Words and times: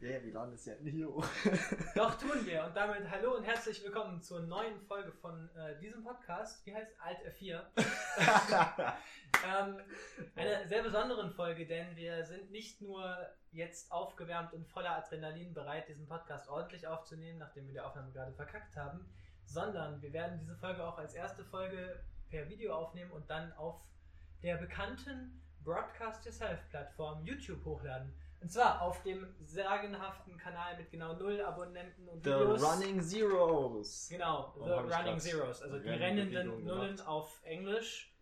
Ja, 0.00 0.10
yeah, 0.10 0.22
wir 0.22 0.32
laden 0.32 0.54
es 0.54 0.64
ja 0.64 0.74
nicht 0.76 1.04
hoch. 1.04 1.26
Doch, 1.96 2.14
tun 2.14 2.46
wir. 2.46 2.64
Und 2.66 2.76
damit 2.76 3.10
hallo 3.10 3.34
und 3.36 3.42
herzlich 3.42 3.82
willkommen 3.82 4.22
zur 4.22 4.42
neuen 4.42 4.80
Folge 4.82 5.10
von 5.10 5.50
äh, 5.56 5.76
diesem 5.80 6.04
Podcast. 6.04 6.64
Die 6.64 6.72
heißt 6.72 6.92
Alt 7.00 7.18
F4. 7.26 7.60
ähm, 9.44 9.80
eine 10.36 10.68
sehr 10.68 10.84
besonderen 10.84 11.32
Folge, 11.32 11.66
denn 11.66 11.96
wir 11.96 12.24
sind 12.24 12.52
nicht 12.52 12.80
nur 12.80 13.16
jetzt 13.50 13.90
aufgewärmt 13.90 14.52
und 14.52 14.68
voller 14.68 14.98
Adrenalin 14.98 15.52
bereit, 15.52 15.88
diesen 15.88 16.06
Podcast 16.06 16.48
ordentlich 16.48 16.86
aufzunehmen, 16.86 17.40
nachdem 17.40 17.66
wir 17.66 17.72
die 17.72 17.80
Aufnahme 17.80 18.12
gerade 18.12 18.32
verkackt 18.34 18.76
haben, 18.76 19.04
sondern 19.46 20.00
wir 20.00 20.12
werden 20.12 20.38
diese 20.38 20.54
Folge 20.54 20.84
auch 20.84 20.98
als 20.98 21.14
erste 21.14 21.44
Folge 21.44 21.98
per 22.30 22.48
Video 22.48 22.72
aufnehmen 22.72 23.10
und 23.10 23.28
dann 23.28 23.52
auf 23.54 23.80
der 24.44 24.58
bekannten 24.58 25.42
Broadcast 25.64 26.24
Yourself 26.24 26.60
Plattform 26.70 27.24
YouTube 27.24 27.64
hochladen. 27.64 28.14
Und 28.40 28.52
zwar 28.52 28.80
auf 28.82 29.02
dem 29.02 29.26
sagenhaften 29.44 30.36
Kanal 30.36 30.76
mit 30.78 30.90
genau 30.90 31.14
null 31.14 31.40
Abonnenten 31.40 32.08
und 32.08 32.22
The 32.22 32.30
Videos. 32.30 32.62
Running 32.62 33.02
Zeros. 33.02 34.08
Genau, 34.10 34.54
Oh, 34.58 34.64
The 34.64 34.70
ich 34.88 34.96
Running 34.96 35.18
Zeros, 35.18 35.62
also 35.62 35.78
die 35.78 35.88
rennenden 35.88 36.64
Nullen 36.64 36.94
gemacht. 36.96 37.08
auf 37.08 37.40
Englisch. 37.44 38.14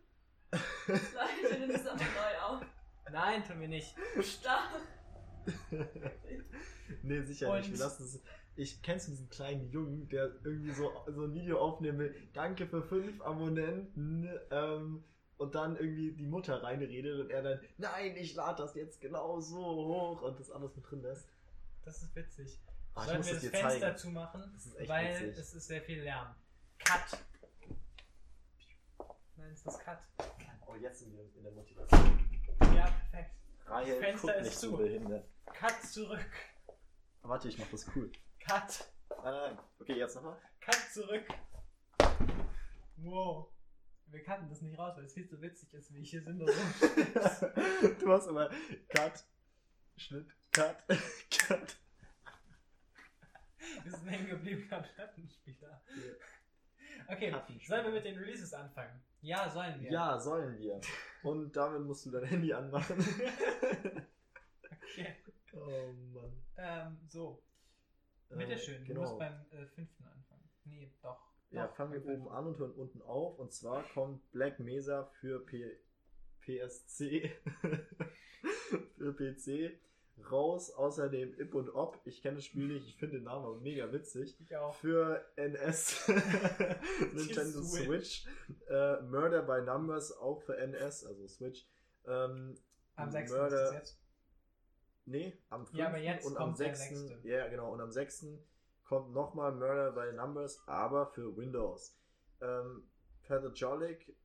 Nein, 0.53 0.61
ich 0.89 1.73
das 1.73 1.87
aber 1.87 1.99
neu 2.01 2.41
auf. 2.47 2.63
Nein, 3.13 3.45
tun 3.45 3.61
wir 3.61 3.69
nicht. 3.69 3.95
Stark. 4.23 4.71
nee, 7.03 7.21
sicher 7.23 7.55
nicht. 7.57 7.67
Wir 7.69 7.73
Und- 7.75 7.79
lassen 7.79 8.05
es. 8.05 8.23
Ich 8.59 8.81
kennst 8.83 9.07
du 9.09 9.11
diesen 9.11 9.29
kleinen 9.29 9.69
Jungen, 9.71 10.09
der 10.09 10.31
irgendwie 10.43 10.73
so, 10.73 10.91
so 11.09 11.25
ein 11.25 11.35
Video 11.35 11.61
aufnehmen 11.61 11.99
will. 11.99 12.15
Danke 12.33 12.67
für 12.67 12.83
fünf 12.83 13.21
Abonnenten. 13.21 14.27
Ähm, 14.51 15.05
und 15.39 15.55
dann 15.55 15.77
irgendwie 15.77 16.13
die 16.13 16.27
Mutter 16.27 16.63
reinredet 16.63 17.21
und 17.21 17.31
er 17.31 17.43
dann, 17.43 17.61
nein, 17.79 18.17
ich 18.17 18.35
lade 18.35 18.63
das 18.63 18.75
jetzt 18.75 19.01
genau 19.01 19.41
so 19.41 19.59
hoch 19.65 20.23
und 20.23 20.39
das 20.41 20.51
alles 20.51 20.75
mit 20.77 20.91
drin 20.91 21.03
lässt. 21.03 21.29
Das 21.85 22.03
ist 22.03 22.15
witzig. 22.17 22.59
Ah, 22.95 23.03
ich 23.03 23.07
Sollen 23.09 23.25
wir 23.27 23.33
das 23.35 23.43
das 23.43 23.51
Fenster 23.51 23.81
zeigen. 23.81 23.97
zumachen? 23.99 24.51
Das 24.55 24.89
weil 24.89 25.15
witzig. 25.21 25.39
es 25.39 25.55
ist 25.55 25.67
sehr 25.67 25.83
viel 25.83 26.03
Lärm. 26.03 26.35
Cut. 26.79 27.19
Nein, 29.37 29.51
es 29.53 29.67
ist 29.67 29.81
Cut. 29.81 29.99
Oh, 30.67 30.75
jetzt 30.77 31.01
sind 31.01 31.13
wir 31.15 31.23
in 31.37 31.43
der 31.43 31.53
Motivation. 31.53 32.19
Ja, 32.75 32.87
perfekt. 33.11 33.31
Rahel, 33.67 34.01
Fenster 34.01 34.33
guck 34.39 34.43
ist 34.47 34.61
zu. 34.61 34.77
behindert. 34.77 35.29
Cut 35.47 35.83
zurück. 35.83 36.27
Warte, 37.23 37.49
ich 37.49 37.59
mach 37.59 37.69
das 37.71 37.87
cool. 37.95 38.11
Cut. 38.41 38.89
Nein, 39.11 39.35
nein. 39.35 39.59
Okay, 39.79 39.99
jetzt 39.99 40.15
nochmal. 40.17 40.37
Cut 40.61 40.79
zurück. 40.93 41.25
Wow. 42.97 43.49
Wir 44.09 44.23
cutten 44.23 44.49
das 44.49 44.63
nicht 44.63 44.79
raus, 44.79 44.97
weil 44.97 45.05
es 45.05 45.15
viel 45.15 45.27
zu 45.27 45.41
witzig 45.41 45.73
ist, 45.75 45.93
wie 45.93 46.01
ich 46.01 46.11
hier 46.11 46.23
sind. 46.23 46.39
du 48.01 48.13
hast 48.13 48.27
immer 48.29 48.51
Cut, 48.89 49.25
Schnitt, 49.97 50.29
Cut, 50.53 50.77
Cut. 51.31 51.77
Wir 53.83 53.93
sind 53.93 54.07
hängen 54.09 54.29
geblieben 54.29 54.69
am 54.71 54.83
Plattenspieler. 54.83 55.83
Okay, 57.09 57.35
sollen 57.67 57.85
wir 57.85 57.93
mit 57.93 58.05
den 58.05 58.17
Releases 58.17 58.55
anfangen? 58.55 59.03
Ja, 59.21 59.51
sollen 59.51 59.81
wir. 59.81 59.91
Ja, 59.91 60.19
sollen 60.19 60.59
wir. 60.59 60.81
Und 61.23 61.57
damit 61.57 61.83
musst 61.83 62.07
du 62.07 62.11
dein 62.11 62.25
Handy 62.25 62.53
anmachen. 62.53 62.99
Okay. 64.83 65.17
oh 65.53 65.93
Mann. 66.13 66.33
Ähm, 66.57 66.99
so, 67.09 67.43
Äh, 68.31 68.37
bitteschön. 68.37 68.83
Du 68.83 68.89
genau. 68.89 69.01
musst 69.03 69.19
beim 69.19 69.45
äh, 69.51 69.67
fünften 69.67 70.05
anfangen. 70.05 70.49
Nee, 70.65 70.93
doch. 71.03 71.36
Ja, 71.51 71.69
fangen 71.69 71.93
wir 71.93 72.05
oben 72.07 72.29
an 72.29 72.47
und 72.47 72.59
hören 72.59 72.73
unten 72.73 73.01
auf. 73.03 73.39
Und 73.39 73.53
zwar 73.53 73.83
kommt 73.95 74.31
Black 74.33 74.59
Mesa 74.61 75.05
für 75.21 75.45
P 75.45 75.79
PSC, 76.41 77.33
für 78.99 79.13
PC 79.15 79.79
raus. 80.31 80.71
Außerdem 80.71 81.39
Ip 81.41 81.55
und 81.55 81.71
Op. 81.75 82.01
Ich 82.05 82.23
kenne 82.23 82.37
das 82.37 82.45
Spiel 82.45 82.67
nicht, 82.69 82.87
ich 82.89 82.97
finde 82.99 83.17
den 83.17 83.25
Namen 83.25 83.45
aber 83.47 83.61
mega 83.61 83.93
witzig. 83.93 84.37
Ich 84.41 84.57
auch. 84.57 84.75
Für 84.75 85.25
NS, 85.37 86.09
Nintendo 87.15 87.63
Switch. 87.63 88.23
Switch. 88.23 88.27
Äh, 88.69 89.01
Murder 89.03 89.43
by 89.43 89.63
Numbers 89.65 90.17
auch 90.17 90.41
für 90.43 90.57
NS, 90.57 91.05
also 91.07 91.27
Switch. 91.29 91.67
Ähm, 92.07 92.57
Am 92.97 93.11
6. 93.11 93.31
Murder- 93.33 93.65
ist 93.69 93.73
jetzt. 93.75 94.01
Nee, 95.09 95.39
am 95.51 95.67
5. 95.67 95.79
Ja, 95.79 95.89
aber 95.89 95.99
jetzt 95.99 96.27
und 96.27 96.37
am 96.37 96.45
kommt 96.49 96.59
der 96.59 96.75
6. 96.75 96.91
nächste. 96.91 97.29
Ja, 97.29 97.47
genau. 97.49 97.73
Und 97.73 97.81
am 97.81 97.93
6. 97.93 98.27
kommt 98.87 99.13
nochmal 99.13 99.53
Murder 99.53 99.93
by 99.93 100.17
Numbers, 100.17 100.63
aber 100.67 101.07
für 101.07 101.37
Windows. 101.37 101.97
Ähm, 102.41 102.89
Pathologic, 103.23 104.17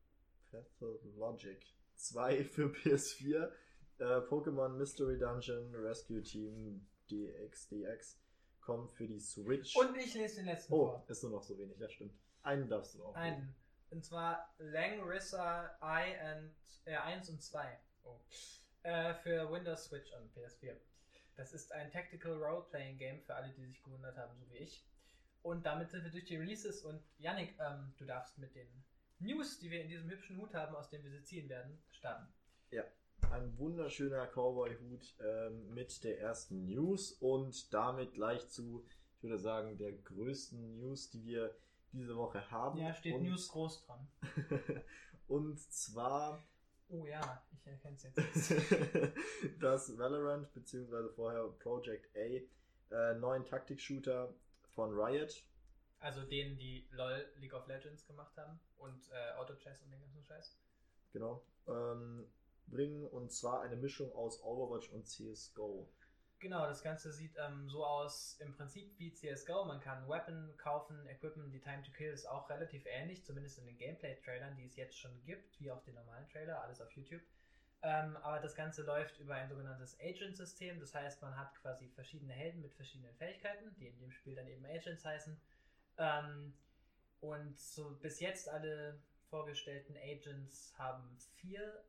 Pathologic 0.51 1.65
2 1.95 2.43
für 2.43 2.67
PS4. 2.67 3.51
Äh, 3.99 4.03
Pokémon 4.03 4.69
Mystery 4.69 5.17
Dungeon 5.17 5.75
Rescue 5.75 6.21
Team 6.21 6.85
DX, 7.09 7.69
DX 7.69 8.19
kommt 8.61 8.91
für 8.91 9.07
die 9.07 9.19
Switch. 9.19 9.75
Und 9.75 9.95
ich 9.97 10.13
lese 10.13 10.37
den 10.37 10.45
letzten 10.45 10.73
oh, 10.73 10.85
vor. 10.85 11.05
ist 11.07 11.23
nur 11.23 11.31
noch 11.33 11.43
so 11.43 11.57
wenig, 11.57 11.77
ja 11.77 11.89
stimmt. 11.89 12.13
Einen 12.43 12.67
darfst 12.67 12.95
du 12.95 13.03
auch. 13.03 13.15
Einen. 13.15 13.53
Und 13.89 14.05
zwar 14.05 14.53
Langrissa 14.57 15.77
I 15.81 16.17
and, 16.17 16.53
äh, 16.85 16.95
1 16.95 17.29
und 17.29 17.41
2. 17.41 17.79
Oh. 18.03 18.19
Äh, 18.83 19.13
für 19.15 19.51
Windows, 19.51 19.85
Switch 19.85 20.11
und 20.13 20.33
PS4. 20.35 20.75
Das 21.41 21.53
ist 21.53 21.71
ein 21.71 21.91
Tactical 21.91 22.33
Role-Playing 22.33 22.99
Game 22.99 23.19
für 23.19 23.33
alle, 23.33 23.49
die 23.49 23.65
sich 23.65 23.81
gewundert 23.81 24.15
haben, 24.15 24.31
so 24.37 24.47
wie 24.51 24.57
ich. 24.57 24.85
Und 25.41 25.65
damit 25.65 25.89
sind 25.89 26.03
wir 26.03 26.11
durch 26.11 26.25
die 26.25 26.35
Releases 26.35 26.83
und 26.83 27.01
Yannick, 27.17 27.55
ähm, 27.59 27.95
du 27.97 28.05
darfst 28.05 28.37
mit 28.37 28.53
den 28.53 28.67
News, 29.17 29.57
die 29.57 29.71
wir 29.71 29.81
in 29.81 29.89
diesem 29.89 30.07
hübschen 30.07 30.37
Hut 30.37 30.53
haben, 30.53 30.75
aus 30.75 30.91
dem 30.91 31.03
wir 31.03 31.09
sie 31.09 31.23
ziehen 31.23 31.49
werden, 31.49 31.81
starten. 31.89 32.31
Ein 33.31 33.57
wunderschöner 33.57 34.27
Cowboy-Hut 34.27 35.15
ähm, 35.19 35.73
mit 35.73 36.03
der 36.03 36.19
ersten 36.19 36.65
News 36.65 37.13
und 37.13 37.73
damit 37.73 38.13
gleich 38.13 38.47
zu, 38.49 38.85
ich 39.17 39.23
würde 39.23 39.39
sagen, 39.39 39.79
der 39.79 39.93
größten 39.93 40.77
News, 40.77 41.09
die 41.09 41.25
wir 41.25 41.57
diese 41.91 42.15
Woche 42.17 42.51
haben. 42.51 42.77
Ja, 42.77 42.93
steht 42.93 43.15
und, 43.15 43.23
News 43.23 43.47
groß 43.47 43.87
dran. 43.87 44.07
und 45.27 45.59
zwar, 45.59 46.45
Oh 46.91 47.05
ja, 47.05 47.41
ich 47.53 47.65
erkenne 47.65 47.95
es 47.95 48.03
jetzt. 48.03 48.51
dass 49.61 49.97
Valorant 49.97 50.51
bzw. 50.53 51.09
vorher 51.15 51.47
Project 51.59 52.09
A 52.15 52.41
äh, 52.93 53.13
neuen 53.15 53.45
Taktik-Shooter 53.45 54.33
von 54.75 54.91
Riot, 54.93 55.45
Also 55.99 56.23
denen, 56.23 56.57
die 56.57 56.87
LOL 56.91 57.25
League 57.37 57.53
of 57.53 57.65
Legends 57.67 58.05
gemacht 58.05 58.35
haben 58.37 58.59
und 58.77 59.09
äh, 59.11 59.37
Auto 59.37 59.55
Chess 59.55 59.81
und 59.83 59.91
den 59.91 60.01
ganzen 60.01 60.23
Scheiß. 60.23 60.57
genau, 61.13 61.43
ähm, 61.67 62.27
bringen 62.67 63.07
und 63.07 63.31
zwar 63.31 63.61
eine 63.61 63.75
Mischung 63.77 64.11
aus 64.13 64.41
Overwatch 64.43 64.89
und 64.89 65.07
CSGO. 65.07 65.87
Genau, 66.41 66.65
das 66.65 66.81
Ganze 66.81 67.13
sieht 67.13 67.35
ähm, 67.37 67.69
so 67.69 67.85
aus 67.85 68.37
im 68.39 68.51
Prinzip 68.55 68.97
wie 68.97 69.13
CSGO. 69.13 69.63
Man 69.63 69.79
kann 69.79 70.09
Weapon 70.09 70.57
kaufen, 70.57 71.05
equippen. 71.07 71.51
Die 71.51 71.59
Time 71.59 71.83
to 71.83 71.91
Kill 71.91 72.11
ist 72.11 72.25
auch 72.25 72.49
relativ 72.49 72.83
ähnlich, 72.87 73.23
zumindest 73.23 73.59
in 73.59 73.67
den 73.67 73.77
Gameplay-Trailern, 73.77 74.55
die 74.55 74.65
es 74.65 74.75
jetzt 74.75 74.97
schon 74.97 75.21
gibt, 75.23 75.61
wie 75.61 75.71
auch 75.71 75.83
den 75.83 75.93
normalen 75.93 76.27
Trailer, 76.29 76.59
alles 76.63 76.81
auf 76.81 76.91
YouTube. 76.93 77.21
Ähm, 77.83 78.17
aber 78.17 78.39
das 78.39 78.55
Ganze 78.55 78.81
läuft 78.81 79.19
über 79.19 79.35
ein 79.35 79.49
sogenanntes 79.49 79.99
Agent-System. 79.99 80.79
Das 80.79 80.95
heißt, 80.95 81.21
man 81.21 81.37
hat 81.37 81.53
quasi 81.61 81.87
verschiedene 81.89 82.33
Helden 82.33 82.63
mit 82.63 82.73
verschiedenen 82.73 83.13
Fähigkeiten, 83.17 83.75
die 83.75 83.89
in 83.89 83.99
dem 83.99 84.11
Spiel 84.11 84.33
dann 84.33 84.47
eben 84.47 84.65
Agents 84.65 85.05
heißen. 85.05 85.39
Ähm, 85.99 86.55
und 87.19 87.59
so 87.59 87.91
bis 88.01 88.19
jetzt 88.19 88.49
alle 88.49 88.99
vorgestellten 89.29 89.95
Agents 89.95 90.73
haben 90.75 91.15
vier 91.35 91.83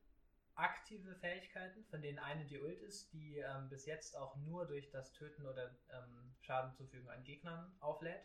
aktive 0.54 1.14
Fähigkeiten, 1.16 1.84
von 1.84 2.02
denen 2.02 2.18
eine 2.18 2.44
die 2.44 2.60
Ult 2.60 2.80
ist, 2.82 3.12
die 3.12 3.38
ähm, 3.38 3.68
bis 3.68 3.86
jetzt 3.86 4.16
auch 4.16 4.36
nur 4.36 4.66
durch 4.66 4.90
das 4.90 5.12
Töten 5.12 5.46
oder 5.46 5.74
ähm, 5.90 6.34
Schaden 6.40 6.72
zufügen 6.74 7.08
an 7.08 7.24
Gegnern 7.24 7.74
auflädt. 7.80 8.24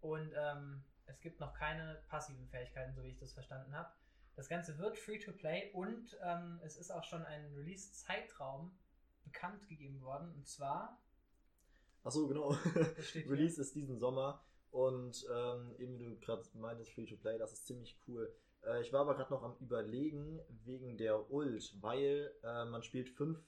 Und 0.00 0.32
ähm, 0.36 0.84
es 1.06 1.20
gibt 1.20 1.40
noch 1.40 1.54
keine 1.54 2.02
passiven 2.08 2.46
Fähigkeiten, 2.48 2.94
so 2.94 3.02
wie 3.02 3.08
ich 3.08 3.18
das 3.18 3.32
verstanden 3.32 3.74
habe. 3.74 3.90
Das 4.36 4.48
Ganze 4.48 4.78
wird 4.78 4.96
Free-to-Play 4.96 5.72
und 5.72 6.16
ähm, 6.22 6.60
es 6.62 6.76
ist 6.76 6.92
auch 6.92 7.02
schon 7.02 7.24
ein 7.24 7.52
Release-Zeitraum 7.54 8.78
bekannt 9.24 9.66
gegeben 9.68 10.00
worden. 10.00 10.32
Und 10.32 10.46
zwar, 10.46 11.02
Achso, 12.04 12.28
genau. 12.28 12.50
Release 13.26 13.60
ist 13.60 13.74
diesen 13.74 13.98
Sommer 13.98 14.44
und 14.70 15.26
ähm, 15.34 15.74
eben 15.78 15.98
wie 15.98 16.06
du 16.06 16.16
gerade 16.20 16.44
meintest, 16.54 16.92
Free-to-Play, 16.92 17.38
das 17.38 17.52
ist 17.52 17.66
ziemlich 17.66 17.98
cool. 18.06 18.32
Äh, 18.64 18.80
ich 18.80 18.92
war 18.92 19.00
aber 19.02 19.14
gerade 19.16 19.32
noch 19.32 19.42
am 19.42 19.56
überlegen 19.60 20.40
wegen 20.64 20.96
der 20.96 21.30
Ult, 21.30 21.76
weil 21.80 22.32
äh, 22.42 22.64
man 22.64 22.82
spielt 22.82 23.08
5, 23.10 23.38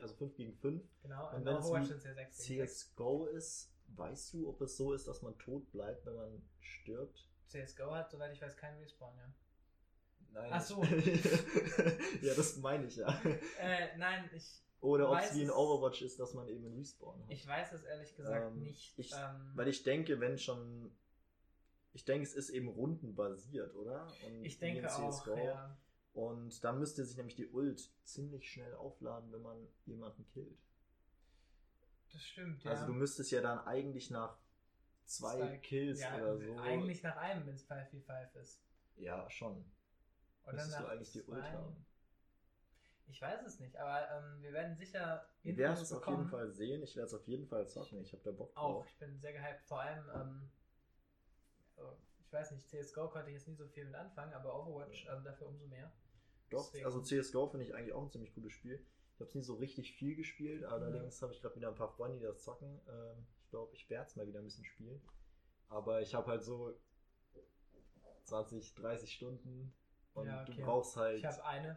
also 0.00 0.14
5 0.14 0.34
gegen 0.36 0.54
5. 0.54 0.82
genau, 1.02 1.34
Und 1.34 1.44
wenn 1.44 1.56
es 1.56 1.64
Overwatch 1.66 1.82
wie 1.82 1.86
sind 1.88 1.96
es 1.98 2.04
ja 2.04 2.14
6 2.14 2.46
gegen 2.46 2.60
sechs. 2.60 2.78
CSGO 2.90 3.26
ist, 3.26 3.72
weißt 3.96 4.34
du, 4.34 4.48
ob 4.48 4.60
es 4.60 4.76
so 4.76 4.92
ist, 4.92 5.08
dass 5.08 5.22
man 5.22 5.36
tot 5.38 5.70
bleibt, 5.72 6.06
wenn 6.06 6.14
man 6.14 6.42
stirbt? 6.60 7.28
CSGO 7.46 7.92
hat, 7.94 8.10
soweit 8.10 8.32
ich 8.32 8.40
weiß, 8.40 8.56
keinen 8.56 8.78
Respawn, 8.78 9.16
ja. 9.18 9.32
Nein. 10.32 10.50
Ach 10.52 10.60
so. 10.62 10.82
ja, 12.22 12.34
das 12.34 12.56
meine 12.58 12.86
ich 12.86 12.96
ja. 12.96 13.08
Äh, 13.58 13.96
nein, 13.96 14.30
ich, 14.32 14.62
Oder 14.80 15.10
ob 15.10 15.18
es 15.18 15.34
wie 15.34 15.42
in 15.42 15.50
Overwatch 15.50 16.02
ist, 16.02 16.20
dass 16.20 16.34
man 16.34 16.46
eben 16.46 16.64
einen 16.66 16.76
Respawn 16.78 17.20
hat. 17.24 17.30
ich 17.32 17.44
weiß 17.44 17.72
es 17.72 17.82
ehrlich 17.82 18.14
gesagt 18.14 18.52
Ähm, 18.52 18.62
nicht. 18.62 18.96
Ich, 18.96 19.12
ähm, 19.12 19.50
weil 19.56 19.66
ich 19.66 19.82
denke, 19.82 20.20
wenn 20.20 20.38
schon. 20.38 20.96
Ich 22.00 22.06
denke, 22.06 22.26
es 22.26 22.32
ist 22.32 22.48
eben 22.48 22.68
rundenbasiert, 22.68 23.74
oder? 23.76 24.06
Und 24.26 24.42
ich 24.42 24.58
denke 24.58 24.90
auch, 24.90 25.26
ja. 25.36 25.76
Und 26.14 26.64
dann 26.64 26.78
müsste 26.78 27.04
sich 27.04 27.14
nämlich 27.18 27.34
die 27.34 27.46
Ult 27.46 27.90
ziemlich 28.04 28.50
schnell 28.50 28.74
aufladen, 28.74 29.30
wenn 29.32 29.42
man 29.42 29.68
jemanden 29.84 30.26
killt. 30.28 30.58
Das 32.10 32.22
stimmt, 32.22 32.64
ja. 32.64 32.70
Also 32.70 32.86
du 32.86 32.94
müsstest 32.94 33.30
ja 33.32 33.42
dann 33.42 33.58
eigentlich 33.66 34.10
nach 34.10 34.38
zwei, 35.04 35.36
Zwei- 35.36 35.58
Kills 35.58 36.00
ja, 36.00 36.16
oder 36.16 36.38
so. 36.38 36.56
Eigentlich 36.60 37.02
nach 37.02 37.18
einem, 37.18 37.44
wenn 37.46 37.54
es 37.54 37.68
5v5 37.68 38.34
ist. 38.40 38.62
Ja, 38.96 39.28
schon. 39.28 39.62
Oder 40.44 40.54
Müsstest 40.54 40.80
du 40.80 40.86
eigentlich 40.86 41.12
die 41.12 41.22
Ult 41.24 41.44
haben. 41.52 41.84
Ich 43.08 43.20
weiß 43.20 43.44
es 43.46 43.60
nicht, 43.60 43.76
aber 43.76 44.08
ähm, 44.10 44.40
wir 44.42 44.54
werden 44.54 44.74
sicher 44.74 45.28
Wir 45.42 45.54
werden 45.58 45.72
Infos 45.72 45.90
es 45.90 45.92
auf 45.98 46.06
jeden 46.06 46.28
Fall 46.28 46.50
sehen. 46.50 46.82
Ich 46.82 46.96
werde 46.96 47.08
es 47.08 47.14
auf 47.14 47.28
jeden 47.28 47.46
Fall 47.46 47.68
zocken. 47.68 48.00
Ich 48.00 48.14
habe 48.14 48.22
da 48.22 48.30
Bock 48.30 48.56
Auch, 48.56 48.76
drauf. 48.76 48.86
ich 48.88 48.98
bin 48.98 49.18
sehr 49.20 49.34
gehypt. 49.34 49.66
Vor 49.66 49.80
allem, 49.82 50.04
ähm, 50.14 50.50
äh, 50.50 50.59
ich 52.20 52.32
weiß 52.32 52.52
nicht, 52.52 52.68
CSGO 52.68 53.08
konnte 53.08 53.30
ich 53.30 53.34
jetzt 53.36 53.48
nie 53.48 53.54
so 53.54 53.66
viel 53.66 53.84
mit 53.84 53.94
anfangen, 53.94 54.32
aber 54.34 54.54
Overwatch 54.54 55.06
ähm, 55.10 55.24
dafür 55.24 55.48
umso 55.48 55.66
mehr. 55.66 55.92
Doch, 56.50 56.64
Deswegen- 56.66 56.84
also 56.86 57.00
CSGO 57.00 57.46
finde 57.48 57.66
ich 57.66 57.74
eigentlich 57.74 57.92
auch 57.92 58.02
ein 58.02 58.10
ziemlich 58.10 58.34
gutes 58.34 58.52
Spiel. 58.52 58.84
Ich 59.14 59.20
habe 59.20 59.28
es 59.28 59.34
nie 59.34 59.42
so 59.42 59.54
richtig 59.54 59.92
viel 59.96 60.16
gespielt, 60.16 60.64
allerdings 60.64 61.20
habe 61.20 61.32
ich 61.32 61.40
gerade 61.42 61.54
wieder 61.56 61.68
ein 61.68 61.74
paar 61.74 61.90
Freunde, 61.90 62.18
die 62.18 62.24
das 62.24 62.42
zocken. 62.42 62.80
Ähm, 62.88 63.26
ich 63.42 63.50
glaube, 63.50 63.74
ich 63.74 63.90
werde 63.90 64.06
es 64.08 64.16
mal 64.16 64.26
wieder 64.26 64.38
ein 64.38 64.44
bisschen 64.44 64.64
spielen. 64.64 65.00
Aber 65.68 66.00
ich 66.00 66.14
habe 66.14 66.26
halt 66.28 66.42
so 66.42 66.74
20, 68.24 68.74
30 68.74 69.12
Stunden 69.12 69.74
und 70.14 70.26
Ja, 70.26 70.42
okay. 70.42 70.52
du 70.54 70.62
brauchst 70.62 70.96
halt 70.96 71.24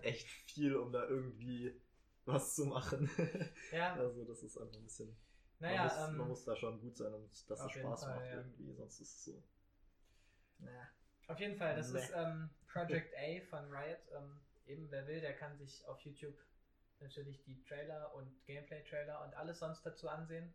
echt 0.01 0.27
viel, 0.27 0.75
um 0.75 0.91
da 0.91 1.07
irgendwie 1.07 1.79
was 2.25 2.55
zu 2.55 2.65
machen. 2.65 3.09
Ja, 3.71 3.93
also 3.95 4.23
das 4.23 4.43
ist 4.43 4.57
einfach 4.57 4.77
ein 4.77 4.83
bisschen... 4.83 5.15
naja, 5.59 5.83
man, 5.83 5.87
muss, 5.87 6.09
ähm, 6.09 6.17
man 6.17 6.27
muss 6.29 6.45
da 6.45 6.55
schon 6.55 6.79
gut 6.79 6.95
sein, 6.95 7.13
um 7.13 7.27
dass 7.47 7.59
es 7.59 7.71
Spaß 7.71 8.03
Fall, 8.03 8.15
macht 8.15 8.25
ja. 8.25 8.37
irgendwie, 8.37 8.71
sonst 8.73 8.99
ist 9.01 9.15
es 9.15 9.25
so... 9.25 9.43
Naja. 10.65 10.87
auf 11.27 11.39
jeden 11.39 11.57
Fall, 11.57 11.75
das 11.75 11.91
Nee. 11.91 11.99
ist 11.99 12.11
ähm, 12.15 12.49
Project 12.67 13.13
A 13.15 13.45
von 13.49 13.65
Riot. 13.73 13.99
Ähm, 14.15 14.39
eben, 14.65 14.89
wer 14.91 15.05
will, 15.07 15.21
der 15.21 15.35
kann 15.35 15.55
sich 15.57 15.85
auf 15.87 15.99
YouTube 16.01 16.37
natürlich 16.99 17.41
die 17.43 17.61
Trailer 17.63 18.13
und 18.15 18.45
Gameplay-Trailer 18.45 19.23
und 19.25 19.33
alles 19.35 19.59
sonst 19.59 19.85
dazu 19.85 20.09
ansehen. 20.09 20.53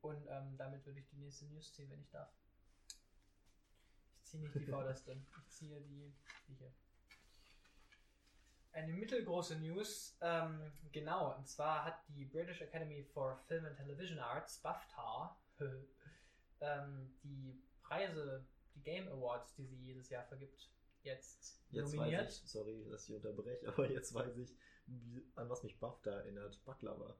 Und 0.00 0.26
ähm, 0.28 0.56
damit 0.56 0.84
würde 0.86 1.00
ich 1.00 1.08
die 1.08 1.16
nächste 1.16 1.46
News 1.46 1.72
ziehen, 1.72 1.90
wenn 1.90 2.00
ich 2.00 2.10
darf. 2.10 2.28
Ich 4.18 4.24
ziehe 4.30 4.42
nicht 4.42 4.54
die 4.54 4.66
vorderste, 4.70 5.12
ich 5.12 5.48
ziehe 5.48 5.80
die, 5.82 6.12
die 6.48 6.54
hier. 6.54 6.72
Eine 8.72 8.92
mittelgroße 8.92 9.56
News, 9.60 10.16
ähm, 10.20 10.60
genau, 10.90 11.36
und 11.36 11.48
zwar 11.48 11.84
hat 11.84 12.02
die 12.08 12.24
British 12.24 12.60
Academy 12.60 13.04
for 13.04 13.36
Film 13.46 13.64
and 13.66 13.76
Television 13.76 14.18
Arts, 14.18 14.58
BAFTA, 14.58 15.36
ähm, 16.60 17.14
die 17.22 17.62
Preise, 17.82 18.44
die 18.74 18.82
Game 18.82 19.08
Awards, 19.08 19.54
die 19.54 19.64
sie 19.66 19.76
jedes 19.76 20.08
Jahr 20.10 20.24
vergibt, 20.24 20.70
jetzt, 21.02 21.60
Jetzt 21.70 21.94
nominiert. 21.94 22.26
weiß 22.26 22.42
ich, 22.42 22.50
sorry, 22.50 22.84
dass 22.90 23.08
ich 23.08 23.14
unterbreche, 23.14 23.68
aber 23.72 23.88
jetzt 23.90 24.12
weiß 24.14 24.36
ich, 24.38 24.54
wie, 24.86 25.24
an 25.34 25.48
was 25.48 25.62
mich 25.62 25.78
BAFTA 25.78 26.10
erinnert. 26.10 26.62
Baklava. 26.64 27.16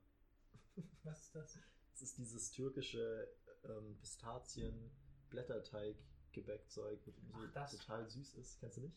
Was 1.04 1.20
ist 1.22 1.34
das? 1.34 1.58
Das 1.92 2.02
ist 2.02 2.18
dieses 2.18 2.50
türkische 2.50 3.28
ähm, 3.64 3.96
Pistazien-Blätterteig-Gebäckzeug, 4.00 7.00
so 7.04 7.12
das. 7.54 7.70
total 7.76 8.06
süß 8.08 8.34
ist. 8.34 8.58
Kennst 8.58 8.76
du 8.78 8.80
nicht? 8.82 8.96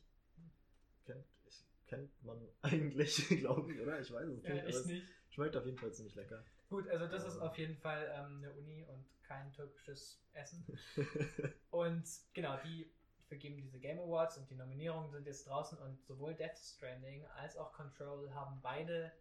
Kennt, 1.06 1.26
ich, 1.46 1.64
kennt 1.86 2.24
man 2.24 2.46
eigentlich, 2.62 3.28
glaube 3.30 3.72
ich, 3.74 3.80
oder? 3.80 4.00
Ich 4.02 4.12
weiß 4.12 4.28
es 4.28 4.36
nicht. 4.38 4.48
Ja, 4.48 4.56
ich 4.68 4.76
es 4.76 4.86
nicht. 4.86 5.06
schmeckt 5.30 5.56
auf 5.56 5.66
jeden 5.66 5.78
Fall 5.78 5.94
ziemlich 5.94 6.16
lecker. 6.16 6.44
Gut, 6.70 6.90
also 6.90 7.08
das 7.08 7.26
ist 7.26 7.40
auf 7.40 7.58
jeden 7.58 7.78
Fall 7.78 8.12
ähm, 8.14 8.38
eine 8.38 8.52
Uni 8.54 8.84
und 8.84 9.06
kein 9.24 9.52
türkisches 9.54 10.22
Essen. 10.34 10.66
Und 11.72 12.06
genau, 12.34 12.58
die 12.64 12.92
vergeben 13.28 13.58
diese 13.58 13.80
Game 13.80 14.00
Awards 14.00 14.38
und 14.38 14.50
die 14.50 14.56
Nominierungen 14.56 15.12
sind 15.12 15.28
jetzt 15.28 15.48
draußen 15.48 15.78
und 15.80 16.02
sowohl 16.06 16.34
Death 16.34 16.58
Stranding 16.58 17.26
als 17.36 17.58
auch 17.58 17.74
Control 17.74 18.34
haben 18.34 18.62
beide 18.62 19.12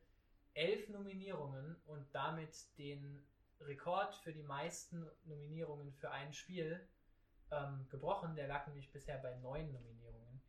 elf 0.55 0.89
Nominierungen 0.89 1.77
und 1.87 2.07
damit 2.15 2.67
den 2.79 3.27
Rekord 3.61 4.15
für 4.15 4.33
die 4.33 4.45
meisten 4.45 5.07
Nominierungen 5.25 5.93
für 5.93 6.11
ein 6.11 6.33
Spiel 6.33 6.89
ähm, 7.51 7.87
gebrochen. 7.89 8.37
Der 8.37 8.49
lag 8.49 8.67
nämlich 8.67 8.93
bisher 8.93 9.19
bei 9.19 9.35
neun 9.37 9.73
Nominierungen. 9.73 10.41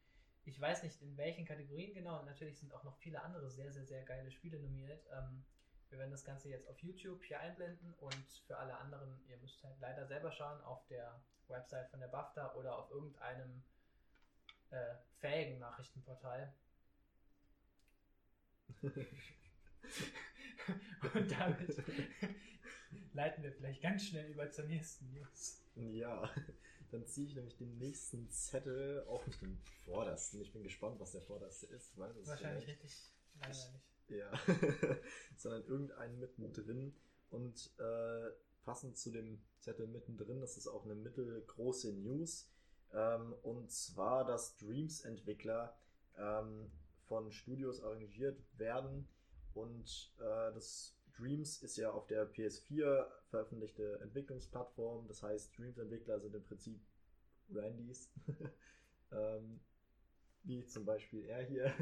Ich 0.45 0.61
weiß 0.61 0.83
nicht 0.83 1.01
in 1.01 1.17
welchen 1.17 1.45
Kategorien 1.45 1.93
genau 1.93 2.19
und 2.19 2.25
natürlich 2.25 2.59
sind 2.59 2.73
auch 2.73 2.83
noch 2.83 2.97
viele 2.97 3.21
andere 3.21 3.49
sehr, 3.49 3.71
sehr, 3.71 3.85
sehr 3.85 4.03
geile 4.03 4.31
Spiele 4.31 4.59
nominiert. 4.59 5.03
Ähm, 5.11 5.43
wir 5.89 5.99
werden 5.99 6.11
das 6.11 6.23
Ganze 6.25 6.49
jetzt 6.49 6.67
auf 6.67 6.79
YouTube 6.79 7.23
hier 7.23 7.39
einblenden 7.39 7.93
und 7.99 8.27
für 8.45 8.57
alle 8.57 8.77
anderen, 8.77 9.19
ihr 9.27 9.37
müsst 9.37 9.63
halt 9.63 9.79
leider 9.79 10.05
selber 10.05 10.31
schauen 10.31 10.61
auf 10.61 10.85
der 10.87 11.21
Website 11.47 11.89
von 11.89 11.99
der 11.99 12.07
BAFTA 12.07 12.53
oder 12.55 12.77
auf 12.77 12.91
irgendeinem 12.91 13.63
äh, 14.71 14.95
fähigen 15.19 15.59
Nachrichtenportal. 15.59 16.53
und 21.13 21.31
damit 21.31 21.81
leiten 23.13 23.43
wir 23.43 23.53
vielleicht 23.53 23.81
ganz 23.81 24.05
schnell 24.05 24.29
über 24.29 24.51
zur 24.51 24.65
nächsten 24.65 25.09
News. 25.13 25.61
ja, 25.75 26.29
dann 26.91 27.05
ziehe 27.05 27.27
ich 27.27 27.35
nämlich 27.35 27.57
den 27.57 27.77
nächsten 27.77 28.29
Zettel, 28.29 29.05
auch 29.07 29.25
nicht 29.25 29.41
den 29.41 29.57
vordersten. 29.85 30.41
Ich 30.41 30.51
bin 30.53 30.63
gespannt, 30.63 30.99
was 30.99 31.11
der 31.11 31.21
vorderste 31.21 31.67
ist. 31.67 31.97
Weil 31.97 32.13
das 32.13 32.27
Wahrscheinlich 32.27 32.67
vielleicht- 33.41 33.73
richtig 33.73 33.73
langweilig. 33.73 33.87
Ja, 34.09 34.31
sondern 35.37 35.65
irgendeinen 35.65 36.19
mittendrin. 36.19 36.95
Und 37.29 37.73
äh, 37.77 38.31
passend 38.63 38.97
zu 38.97 39.11
dem 39.11 39.41
Zettel 39.59 39.87
mittendrin, 39.87 40.39
das 40.39 40.57
ist 40.57 40.67
auch 40.67 40.85
eine 40.85 40.95
mittelgroße 40.95 41.93
News. 41.93 42.49
Ähm, 42.93 43.33
und 43.41 43.71
zwar, 43.71 44.25
dass 44.25 44.55
Dreams-Entwickler 44.57 45.77
ähm, 46.17 46.71
von 47.05 47.31
Studios 47.31 47.81
arrangiert 47.81 48.39
werden. 48.57 49.07
Und 49.53 50.13
äh, 50.19 50.53
das 50.53 50.95
Dreams 51.17 51.63
ist 51.63 51.77
ja 51.77 51.91
auf 51.91 52.07
der 52.07 52.31
PS4 52.31 53.07
veröffentlichte 53.29 53.99
Entwicklungsplattform. 54.01 55.07
Das 55.07 55.23
heißt, 55.23 55.57
Dreams-Entwickler 55.57 56.19
sind 56.19 56.35
im 56.35 56.43
Prinzip 56.43 56.79
Randys. 57.49 58.09
ähm, 59.11 59.59
wie 60.43 60.65
zum 60.65 60.85
Beispiel 60.85 61.25
er 61.25 61.43
hier. 61.43 61.73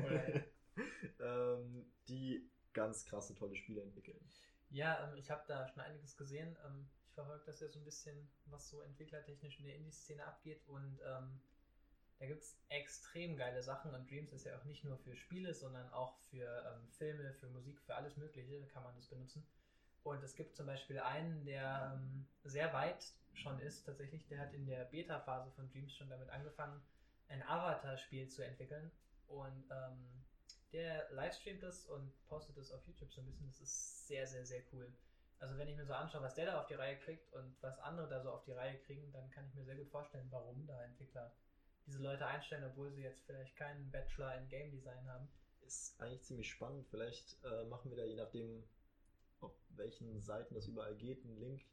Ähm, 1.20 1.86
die 2.10 2.50
ganz 2.74 3.06
krasse, 3.06 3.34
tolle 3.36 3.56
Spiele 3.56 3.82
entwickeln. 3.82 4.20
Ja, 4.70 5.08
ähm, 5.08 5.18
ich 5.18 5.32
habe 5.32 5.44
da 5.48 5.68
schon 5.68 5.82
einiges 5.82 6.18
gesehen. 6.18 6.58
Ähm, 6.66 6.88
ich 7.08 7.14
verfolge 7.14 7.46
das 7.46 7.62
ja 7.62 7.70
so 7.70 7.80
ein 7.80 7.86
bisschen, 7.86 8.28
was 8.48 8.70
so 8.70 8.82
entwicklertechnisch 8.82 9.60
in 9.60 9.66
der 9.66 9.76
Indie-Szene 9.76 10.26
abgeht. 10.26 10.62
Und 10.68 11.00
ähm, 11.06 11.40
da 12.20 12.26
gibt 12.26 12.44
es 12.44 12.58
extrem 12.70 13.38
geile 13.38 13.64
Sachen. 13.64 13.94
Und 13.94 14.10
Dreams 14.10 14.34
ist 14.34 14.46
ja 14.46 14.58
auch 14.58 14.66
nicht 14.66 14.84
nur 14.84 14.98
für 14.98 15.16
Spiele, 15.16 15.54
sondern 15.54 15.90
auch 15.92 16.18
für 16.30 16.46
ähm, 16.46 16.88
Filme, 16.90 17.34
für 17.34 17.48
Musik, 17.48 17.80
für 17.82 17.96
alles 17.96 18.18
Mögliche 18.18 18.68
kann 18.68 18.84
man 18.84 18.96
das 18.96 19.08
benutzen. 19.08 19.46
Und 20.04 20.24
es 20.24 20.36
gibt 20.36 20.56
zum 20.56 20.68
Beispiel 20.68 21.00
einen, 21.00 21.46
der 21.46 21.94
ähm, 21.96 22.28
sehr 22.44 22.72
weit 22.74 23.14
schon 23.34 23.60
ist, 23.60 23.86
tatsächlich. 23.86 24.28
Der 24.28 24.40
hat 24.40 24.54
in 24.54 24.66
der 24.66 24.86
Beta-Phase 24.86 25.52
von 25.52 25.70
Dreams 25.70 25.96
schon 25.96 26.10
damit 26.10 26.30
angefangen, 26.30 26.82
ein 27.30 27.42
Avatar-Spiel 27.44 28.28
zu 28.28 28.46
entwickeln. 28.46 28.92
Und 29.28 29.66
ähm, 29.72 30.15
der 30.76 31.10
livestreamt 31.12 31.64
das 31.64 31.86
und 31.86 32.12
postet 32.28 32.58
das 32.58 32.72
auf 32.72 32.86
YouTube 32.86 33.12
so 33.12 33.22
ein 33.22 33.26
bisschen. 33.26 33.48
Das 33.48 33.62
ist 33.62 34.08
sehr, 34.08 34.28
sehr, 34.28 34.46
sehr 34.46 34.62
cool. 34.74 34.94
Also 35.40 35.58
wenn 35.58 35.70
ich 35.70 35.78
mir 35.78 35.86
so 35.86 35.94
anschaue, 35.94 36.22
was 36.22 36.36
der 36.36 36.48
da 36.48 36.60
auf 36.60 36.68
die 36.68 36.74
Reihe 36.74 36.98
kriegt 36.98 37.32
und 37.34 37.56
was 37.62 37.80
andere 37.80 38.10
da 38.10 38.22
so 38.22 38.32
auf 38.32 38.44
die 38.44 38.52
Reihe 38.52 38.78
kriegen, 38.80 39.12
dann 39.14 39.30
kann 39.32 39.48
ich 39.48 39.56
mir 39.56 39.64
sehr 39.64 39.76
gut 39.76 39.90
vorstellen, 39.90 40.28
warum 40.32 40.66
da 40.68 40.84
Entwickler 40.84 41.34
diese 41.86 42.02
Leute 42.02 42.26
einstellen, 42.26 42.64
obwohl 42.66 42.92
sie 42.92 43.04
jetzt 43.04 43.24
vielleicht 43.26 43.56
keinen 43.56 43.90
Bachelor 43.92 44.36
in 44.36 44.50
Game 44.50 44.72
Design 44.72 45.08
haben. 45.08 45.30
Ist 45.62 46.00
eigentlich 46.02 46.24
ziemlich 46.24 46.50
spannend. 46.50 46.88
Vielleicht 46.88 47.38
äh, 47.44 47.66
machen 47.66 47.90
wir 47.92 47.98
da 47.98 48.04
je 48.04 48.16
nachdem, 48.16 48.64
auf 49.40 49.54
welchen 49.70 50.20
Seiten 50.22 50.56
das 50.56 50.68
überall 50.68 50.96
geht, 50.96 51.24
einen 51.24 51.38
Link 51.38 51.64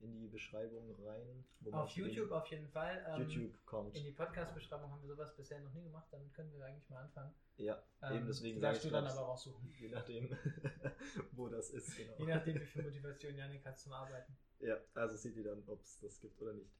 in 0.00 0.18
die 0.18 0.28
Beschreibung 0.28 0.94
rein. 1.04 1.44
Auf 1.72 1.90
YouTube 1.90 2.30
auf 2.32 2.46
jeden 2.48 2.68
Fall. 2.68 3.04
Ähm, 3.08 3.22
YouTube 3.22 3.64
kommt. 3.66 3.94
In 3.96 4.04
die 4.04 4.12
Podcast-Beschreibung 4.12 4.90
haben 4.90 5.02
wir 5.02 5.08
sowas 5.08 5.34
bisher 5.36 5.60
noch 5.60 5.72
nie 5.72 5.82
gemacht, 5.84 6.08
damit 6.10 6.32
können 6.34 6.52
wir 6.52 6.64
eigentlich 6.64 6.88
mal 6.88 7.02
anfangen. 7.02 7.34
Ja, 7.56 7.82
Ähm, 8.02 8.16
eben 8.16 8.26
deswegen 8.26 8.58
sage 8.60 8.72
darfst 8.72 8.84
ich 8.84 8.90
du 8.90 8.94
dann 8.96 9.06
aber 9.06 9.20
raussuchen. 9.20 9.70
Je 9.78 9.88
nachdem, 9.88 10.36
wo 11.32 11.48
das 11.48 11.70
ist, 11.70 11.96
genau. 11.96 12.14
Je 12.18 12.26
nachdem, 12.26 12.60
wie 12.60 12.64
viel 12.66 12.82
Motivation 12.82 13.36
Janik 13.36 13.64
hat 13.64 13.78
zum 13.78 13.92
Arbeiten. 13.92 14.36
Ja, 14.62 14.76
also 14.92 15.16
seht 15.16 15.36
ihr 15.36 15.44
dann, 15.44 15.62
ob 15.68 15.80
es 15.80 15.98
das 16.00 16.20
gibt 16.20 16.38
oder 16.42 16.52
nicht. 16.52 16.70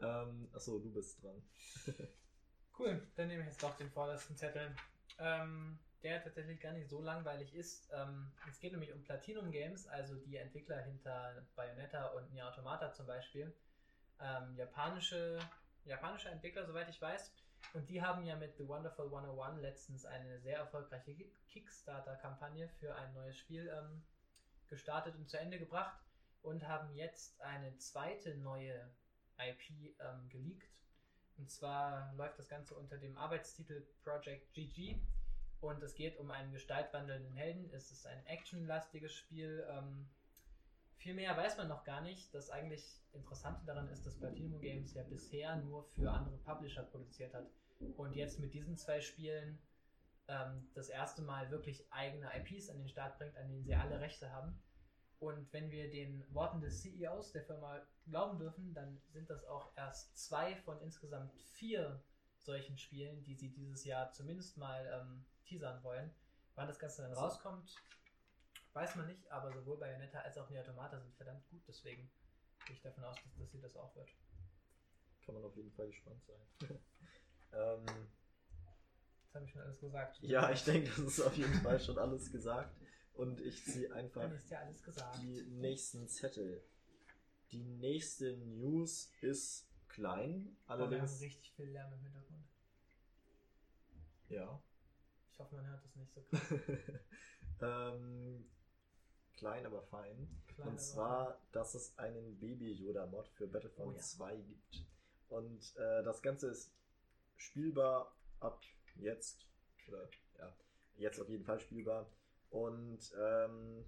Ähm, 0.00 0.50
achso, 0.52 0.78
du 0.78 0.92
bist 0.92 1.22
dran. 1.24 1.42
Cool, 2.78 3.08
dann 3.14 3.28
nehme 3.28 3.40
ich 3.40 3.48
jetzt 3.48 3.62
doch 3.62 3.74
den 3.78 3.90
vordersten 3.90 4.36
Zettel. 4.36 4.76
Ähm, 5.18 5.78
der 6.02 6.22
tatsächlich 6.22 6.60
gar 6.60 6.72
nicht 6.72 6.88
so 6.88 7.00
langweilig 7.02 7.54
ist. 7.54 7.90
Ähm, 7.92 8.32
es 8.48 8.58
geht 8.58 8.72
nämlich 8.72 8.92
um 8.92 9.02
Platinum 9.02 9.50
Games, 9.50 9.86
also 9.86 10.16
die 10.16 10.36
Entwickler 10.36 10.80
hinter 10.82 11.46
Bayonetta 11.54 12.06
und 12.08 12.32
Nier 12.32 12.48
Automata 12.48 12.92
zum 12.92 13.06
Beispiel. 13.06 13.54
Ähm, 14.20 14.56
japanische, 14.56 15.38
japanische 15.84 16.28
Entwickler, 16.28 16.66
soweit 16.66 16.88
ich 16.88 17.00
weiß. 17.00 17.32
Und 17.74 17.88
die 17.88 18.02
haben 18.02 18.24
ja 18.24 18.36
mit 18.36 18.56
The 18.56 18.66
Wonderful 18.66 19.06
101 19.06 19.60
letztens 19.60 20.04
eine 20.04 20.40
sehr 20.40 20.58
erfolgreiche 20.58 21.14
Ki- 21.14 21.32
Kickstarter-Kampagne 21.48 22.68
für 22.68 22.94
ein 22.96 23.14
neues 23.14 23.36
Spiel 23.38 23.68
ähm, 23.68 24.02
gestartet 24.68 25.14
und 25.16 25.28
zu 25.30 25.38
Ende 25.38 25.58
gebracht 25.58 25.96
und 26.42 26.66
haben 26.66 26.92
jetzt 26.94 27.40
eine 27.40 27.76
zweite 27.78 28.34
neue 28.36 28.90
IP 29.38 29.70
ähm, 30.00 30.28
geleakt. 30.28 30.68
Und 31.38 31.50
zwar 31.50 32.12
läuft 32.14 32.38
das 32.38 32.48
Ganze 32.48 32.74
unter 32.74 32.98
dem 32.98 33.16
Arbeitstitel 33.16 33.86
Project 34.02 34.52
GG 34.52 35.00
und 35.62 35.82
es 35.82 35.94
geht 35.94 36.18
um 36.18 36.30
einen 36.30 36.52
gestaltwandelnden 36.52 37.32
Helden. 37.34 37.70
Es 37.72 37.92
ist 37.92 38.06
ein 38.06 38.26
actionlastiges 38.26 39.14
Spiel. 39.14 39.64
Ähm, 39.70 40.08
viel 40.96 41.14
mehr 41.14 41.36
weiß 41.36 41.56
man 41.56 41.68
noch 41.68 41.84
gar 41.84 42.00
nicht. 42.00 42.34
Das 42.34 42.50
eigentlich 42.50 42.84
Interessante 43.12 43.64
daran 43.64 43.88
ist, 43.88 44.04
dass 44.04 44.18
Platinum 44.18 44.60
Games 44.60 44.92
ja 44.94 45.04
bisher 45.04 45.56
nur 45.56 45.84
für 45.84 46.10
andere 46.10 46.36
Publisher 46.38 46.82
produziert 46.82 47.32
hat. 47.32 47.46
Und 47.96 48.14
jetzt 48.14 48.40
mit 48.40 48.54
diesen 48.54 48.76
zwei 48.76 49.00
Spielen 49.00 49.58
ähm, 50.26 50.68
das 50.74 50.88
erste 50.88 51.22
Mal 51.22 51.50
wirklich 51.52 51.86
eigene 51.92 52.28
IPs 52.36 52.68
an 52.68 52.78
den 52.78 52.88
Start 52.88 53.18
bringt, 53.18 53.36
an 53.36 53.48
denen 53.48 53.62
sie 53.62 53.74
alle 53.76 54.00
Rechte 54.00 54.32
haben. 54.32 54.60
Und 55.20 55.52
wenn 55.52 55.70
wir 55.70 55.88
den 55.88 56.24
Worten 56.34 56.60
des 56.60 56.82
CEOs 56.82 57.30
der 57.30 57.44
Firma 57.44 57.80
glauben 58.06 58.40
dürfen, 58.40 58.74
dann 58.74 59.00
sind 59.12 59.30
das 59.30 59.44
auch 59.44 59.70
erst 59.76 60.18
zwei 60.18 60.56
von 60.56 60.80
insgesamt 60.80 61.32
vier 61.34 62.02
solchen 62.44 62.78
Spielen, 62.78 63.22
die 63.24 63.34
sie 63.34 63.50
dieses 63.50 63.84
Jahr 63.84 64.12
zumindest 64.12 64.56
mal 64.56 64.86
ähm, 65.00 65.24
teasern 65.44 65.82
wollen. 65.82 66.10
Wann 66.54 66.68
das 66.68 66.78
Ganze 66.78 67.02
dann 67.02 67.12
rauskommt, 67.12 67.74
weiß 68.74 68.96
man 68.96 69.06
nicht, 69.06 69.30
aber 69.30 69.52
sowohl 69.52 69.78
Bayonetta 69.78 70.20
als 70.20 70.36
auch 70.38 70.48
Nier 70.50 70.60
Automata 70.60 70.98
sind 71.00 71.14
verdammt 71.14 71.46
gut, 71.48 71.62
deswegen 71.66 72.10
gehe 72.66 72.76
ich 72.76 72.82
davon 72.82 73.04
aus, 73.04 73.16
dass, 73.22 73.36
dass 73.38 73.50
sie 73.52 73.60
das 73.60 73.76
auch 73.76 73.94
wird. 73.96 74.10
Kann 75.24 75.34
man 75.34 75.44
auf 75.44 75.56
jeden 75.56 75.72
Fall 75.72 75.86
gespannt 75.88 76.22
sein. 76.24 76.68
ähm, 77.52 77.86
Das 79.24 79.34
habe 79.34 79.44
ich 79.44 79.52
schon 79.52 79.62
alles 79.62 79.80
gesagt. 79.80 80.18
ja, 80.22 80.50
ich 80.50 80.64
denke, 80.64 80.90
das 80.90 80.98
ist 80.98 81.20
auf 81.20 81.36
jeden 81.36 81.54
Fall 81.60 81.80
schon 81.80 81.98
alles 81.98 82.30
gesagt. 82.30 82.76
Und 83.14 83.40
ich 83.40 83.64
ziehe 83.64 83.92
einfach 83.92 84.30
ja 84.50 85.12
die 85.20 85.42
nächsten 85.42 86.08
Zettel. 86.08 86.64
Die 87.50 87.62
nächste 87.62 88.36
News 88.38 89.12
ist 89.20 89.68
klein, 89.92 90.56
Oh, 90.66 90.68
wir 90.68 90.72
haben 90.74 90.82
allerdings. 90.92 91.20
richtig 91.20 91.52
viel 91.52 91.70
Lärm 91.70 91.92
im 91.92 92.00
Hintergrund. 92.00 92.44
Ja. 94.28 94.62
Ich 95.30 95.38
hoffe, 95.38 95.56
man 95.56 95.66
hört 95.66 95.84
das 95.84 95.94
nicht 95.96 96.12
so 96.12 96.22
krass. 96.22 96.40
ähm, 97.60 98.50
klein, 99.36 99.66
aber 99.66 99.82
fein. 99.82 100.28
Klein, 100.48 100.68
Und 100.68 100.80
zwar, 100.80 101.40
dass 101.52 101.74
es 101.74 101.96
einen 101.98 102.38
Baby-Yoda-Mod 102.38 103.28
für 103.28 103.46
Battlefront 103.46 103.94
Oh 103.94 103.96
ja. 103.96 104.02
2 104.02 104.36
gibt. 104.36 104.86
Und 105.28 105.76
äh, 105.76 106.02
das 106.02 106.22
Ganze 106.22 106.48
ist 106.48 106.74
spielbar 107.36 108.14
ab 108.40 108.62
jetzt. 108.96 109.46
Oder 109.88 110.08
ja, 110.38 110.56
jetzt 110.96 111.20
auf 111.20 111.28
jeden 111.28 111.44
Fall 111.44 111.60
spielbar. 111.60 112.10
Und 112.50 113.00
ähm, 113.18 113.84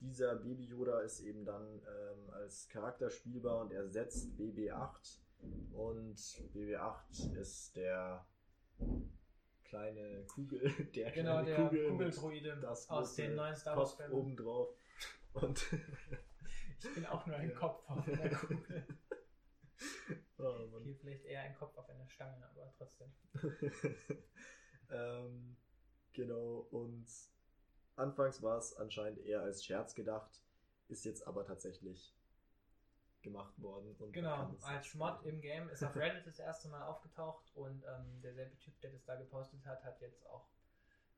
dieser 0.00 0.36
Baby-Yoda 0.36 1.00
ist 1.00 1.20
eben 1.20 1.44
dann 1.44 1.80
ähm, 1.82 2.30
als 2.30 2.68
Charakter 2.68 3.10
spielbar 3.10 3.60
und 3.62 3.72
ersetzt 3.72 4.28
BB-8. 4.38 5.18
Und 5.72 6.16
BB-8 6.16 7.34
ist 7.36 7.76
der 7.76 8.26
kleine 9.64 10.24
Kugel, 10.26 10.60
der 10.94 11.10
Genau, 11.12 11.42
kleine 11.42 11.46
der 11.46 11.64
Kugel 11.68 11.88
Kugeldroide 11.90 12.56
das 12.60 12.88
aus 12.88 13.14
den 13.14 13.34
neuen 13.34 13.54
Star 13.54 13.76
Wars 13.76 13.96
Kopf 13.96 14.10
oben 14.10 14.36
drauf. 14.36 14.74
Und 15.34 15.64
Ich 16.80 16.94
bin 16.94 17.06
auch 17.06 17.26
nur 17.26 17.36
ein 17.36 17.50
Ja. 17.50 17.56
Kopf 17.58 17.88
auf 17.88 18.06
einer 18.06 18.28
Kugel. 18.36 18.86
oh. 20.38 20.68
Okay, 20.76 20.94
vielleicht 21.00 21.24
eher 21.24 21.42
ein 21.42 21.54
Kopf 21.54 21.76
auf 21.76 21.88
einer 21.90 22.08
Stange, 22.08 22.44
aber 22.48 22.72
trotzdem. 22.76 23.12
ähm, 24.90 25.56
genau, 26.12 26.66
und 26.70 27.06
anfangs 27.96 28.42
war 28.42 28.58
es 28.58 28.74
anscheinend 28.76 29.18
eher 29.20 29.42
als 29.42 29.64
Scherz 29.64 29.94
gedacht, 29.94 30.40
ist 30.88 31.04
jetzt 31.04 31.26
aber 31.26 31.44
tatsächlich 31.44 32.16
gemacht 33.22 33.60
worden. 33.60 33.96
Genau, 34.12 34.54
als 34.62 34.94
Mod 34.94 35.24
im 35.24 35.40
Game 35.40 35.68
ist 35.68 35.82
auf 35.82 35.96
Reddit 35.96 36.26
das 36.26 36.38
erste 36.38 36.68
Mal 36.68 36.82
aufgetaucht 36.84 37.50
und 37.54 37.84
ähm, 37.84 38.20
derselbe 38.22 38.56
Typ, 38.58 38.80
der 38.80 38.92
das 38.92 39.04
da 39.04 39.16
gepostet 39.16 39.64
hat, 39.66 39.82
hat 39.84 40.00
jetzt 40.00 40.26
auch 40.26 40.48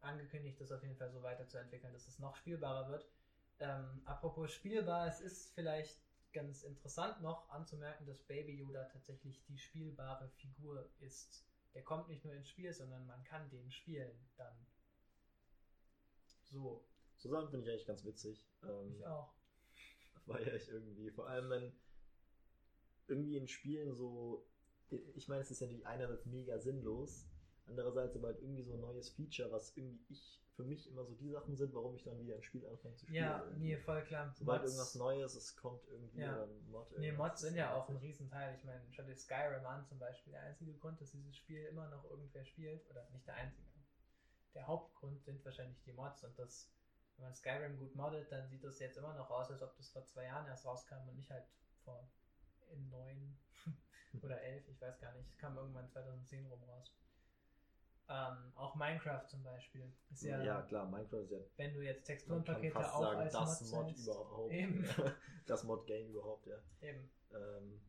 angekündigt, 0.01 0.61
das 0.61 0.73
auf 0.73 0.83
jeden 0.83 0.97
Fall 0.97 1.11
so 1.11 1.23
weiterzuentwickeln, 1.23 1.93
dass 1.93 2.09
es 2.09 2.19
noch 2.19 2.37
spielbarer 2.37 2.89
wird. 2.89 3.07
Ähm, 3.59 4.03
apropos 4.07 4.53
spielbar, 4.53 5.07
es 5.09 5.21
ist 5.21 5.53
vielleicht 5.55 6.01
ganz 6.33 6.63
interessant 6.63 7.21
noch 7.21 7.51
anzumerken, 7.51 8.07
dass 8.07 8.23
Baby 8.23 8.59
Yoda 8.59 8.85
tatsächlich 8.85 9.45
die 9.45 9.59
spielbare 9.59 10.29
Figur 10.29 10.89
ist. 11.01 11.47
Der 11.75 11.83
kommt 11.83 12.09
nicht 12.09 12.25
nur 12.25 12.35
ins 12.35 12.49
Spiel, 12.49 12.73
sondern 12.73 13.07
man 13.07 13.23
kann 13.25 13.49
den 13.51 13.71
spielen 13.71 14.29
dann. 14.37 14.67
So, 16.49 16.85
So 17.17 17.29
Sachen 17.29 17.51
finde 17.51 17.67
ich 17.67 17.71
eigentlich 17.71 17.87
ganz 17.87 18.05
witzig. 18.05 18.49
Ähm, 18.63 18.95
ich 18.97 19.07
auch. 19.07 19.35
feiere 20.27 20.55
ich 20.55 20.69
irgendwie. 20.69 21.11
Vor 21.11 21.29
allem, 21.29 21.51
wenn 21.51 21.73
irgendwie 23.11 23.37
in 23.37 23.49
Spielen 23.49 23.95
so. 23.95 24.47
Ich 25.15 25.29
meine, 25.29 25.43
es 25.43 25.51
ist 25.51 25.61
ja 25.61 25.67
natürlich 25.67 25.87
einerseits 25.87 26.27
mega 26.27 26.59
sinnlos, 26.59 27.27
andererseits 27.67 28.17
aber 28.17 28.29
halt 28.29 28.41
irgendwie 28.41 28.63
so 28.65 28.75
ein 28.75 28.81
neues 28.81 29.11
Feature, 29.11 29.53
was 29.53 29.77
irgendwie 29.77 30.03
ich 30.09 30.43
für 30.57 30.65
mich 30.65 30.91
immer 30.91 31.05
so 31.05 31.15
die 31.15 31.31
Sachen 31.31 31.57
sind, 31.57 31.73
warum 31.75 31.95
ich 31.95 32.03
dann 32.03 32.19
wieder 32.21 32.35
ein 32.35 32.43
Spiel 32.43 32.67
anfange 32.67 32.97
zu 32.97 33.07
spielen. 33.07 33.23
Ja, 33.25 33.45
irgendwie. 33.45 33.67
nee, 33.69 33.77
voll 33.77 34.03
klar. 34.05 34.35
Sobald 34.37 34.61
Mods- 34.63 34.71
irgendwas 34.73 34.95
Neues, 34.97 35.35
es 35.37 35.57
kommt 35.57 35.87
irgendwie 35.89 36.21
Ja. 36.21 36.43
ein 36.43 36.71
Mod. 36.71 36.91
Nee, 36.99 37.13
Mods 37.13 37.41
sind 37.41 37.55
ja 37.57 37.75
auch 37.75 37.89
ein. 37.89 37.97
Riesenteil. 37.97 38.57
Ich 38.57 38.65
meine, 38.65 38.83
schau 38.91 39.05
dir 39.05 39.17
Skyrim 39.17 39.65
an 39.65 39.87
zum 39.87 39.99
Beispiel. 39.99 40.33
Der 40.33 40.43
einzige 40.43 40.75
Grund, 40.75 41.01
dass 41.01 41.13
dieses 41.13 41.37
Spiel 41.37 41.65
immer 41.67 41.89
noch 41.89 42.05
irgendwer 42.11 42.45
spielt, 42.45 42.89
oder 42.91 43.09
nicht 43.11 43.27
der 43.27 43.35
einzige, 43.37 43.69
der 44.55 44.67
Hauptgrund 44.67 45.23
sind 45.23 45.43
wahrscheinlich 45.45 45.81
die 45.83 45.93
Mods 45.93 46.25
und 46.25 46.37
das, 46.37 46.69
wenn 47.17 47.27
man 47.27 47.35
Skyrim 47.35 47.79
gut 47.79 47.95
moddet, 47.95 48.31
dann 48.33 48.49
sieht 48.49 48.65
das 48.65 48.81
jetzt 48.81 48.99
immer 48.99 49.15
noch 49.15 49.31
aus, 49.31 49.51
als 49.51 49.63
ob 49.63 49.77
das 49.77 49.89
vor 49.91 50.05
zwei 50.05 50.25
Jahren 50.25 50.47
erst 50.49 50.67
rauskam 50.67 51.09
und 51.09 51.17
nicht 51.17 51.31
halt 51.31 51.45
vor 51.85 52.11
in 52.71 52.89
neun 52.89 53.37
oder 54.23 54.41
elf, 54.43 54.69
ich 54.69 54.81
weiß 54.81 55.01
gar 55.01 55.13
nicht. 55.13 55.29
Es 55.29 55.39
kam 55.39 55.57
irgendwann 55.57 55.89
2010 55.89 56.47
rum 56.47 56.63
raus. 56.65 56.93
Ähm, 58.09 58.53
auch 58.57 58.75
Minecraft 58.75 59.25
zum 59.29 59.43
Beispiel 59.45 59.93
ist 60.11 60.23
ja, 60.23 60.43
Ja, 60.43 60.63
klar, 60.63 60.85
Minecraft 60.91 61.21
ist 61.21 61.31
ja. 61.31 61.39
wenn 61.57 61.73
du 61.75 61.81
jetzt 61.81 61.99
Man 61.99 62.07
kann 62.07 62.17
Texturenpakete 62.17 62.73
fast 62.73 62.95
auch 62.95 63.01
sagen, 63.03 63.21
als 63.21 63.33
das 63.33 63.71
Mod 63.71 63.87
Mod 63.87 63.99
überhaupt. 63.99 64.53
Eben. 64.53 64.85
das 65.47 65.65
Mod-Game 65.65 66.09
überhaupt, 66.09 66.47
ja. 66.47 66.57
eben. 66.81 67.09
Ähm, 67.33 67.81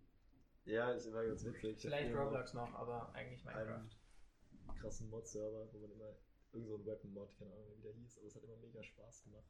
ja, 0.65 0.91
ist 0.91 1.07
immer 1.07 1.25
ganz 1.25 1.43
witzig. 1.43 1.81
Vielleicht 1.81 2.15
Roblox 2.15 2.53
noch, 2.53 2.71
aber 2.75 3.11
eigentlich 3.15 3.47
einen 3.47 3.67
Minecraft. 3.67 4.79
krassen 4.79 5.09
Mod-Server, 5.09 5.73
wo 5.73 5.79
man 5.79 5.91
immer 5.91 6.13
irgend 6.53 6.67
so 6.67 6.75
ein 6.75 6.85
Weapon-Mod, 6.85 7.35
keine 7.39 7.53
Ahnung, 7.53 7.73
wie 7.77 7.81
der 7.81 7.93
hieß, 7.93 8.19
aber 8.19 8.27
es 8.27 8.35
hat 8.35 8.43
immer 8.43 8.57
mega 8.57 8.83
Spaß 8.83 9.23
gemacht. 9.23 9.45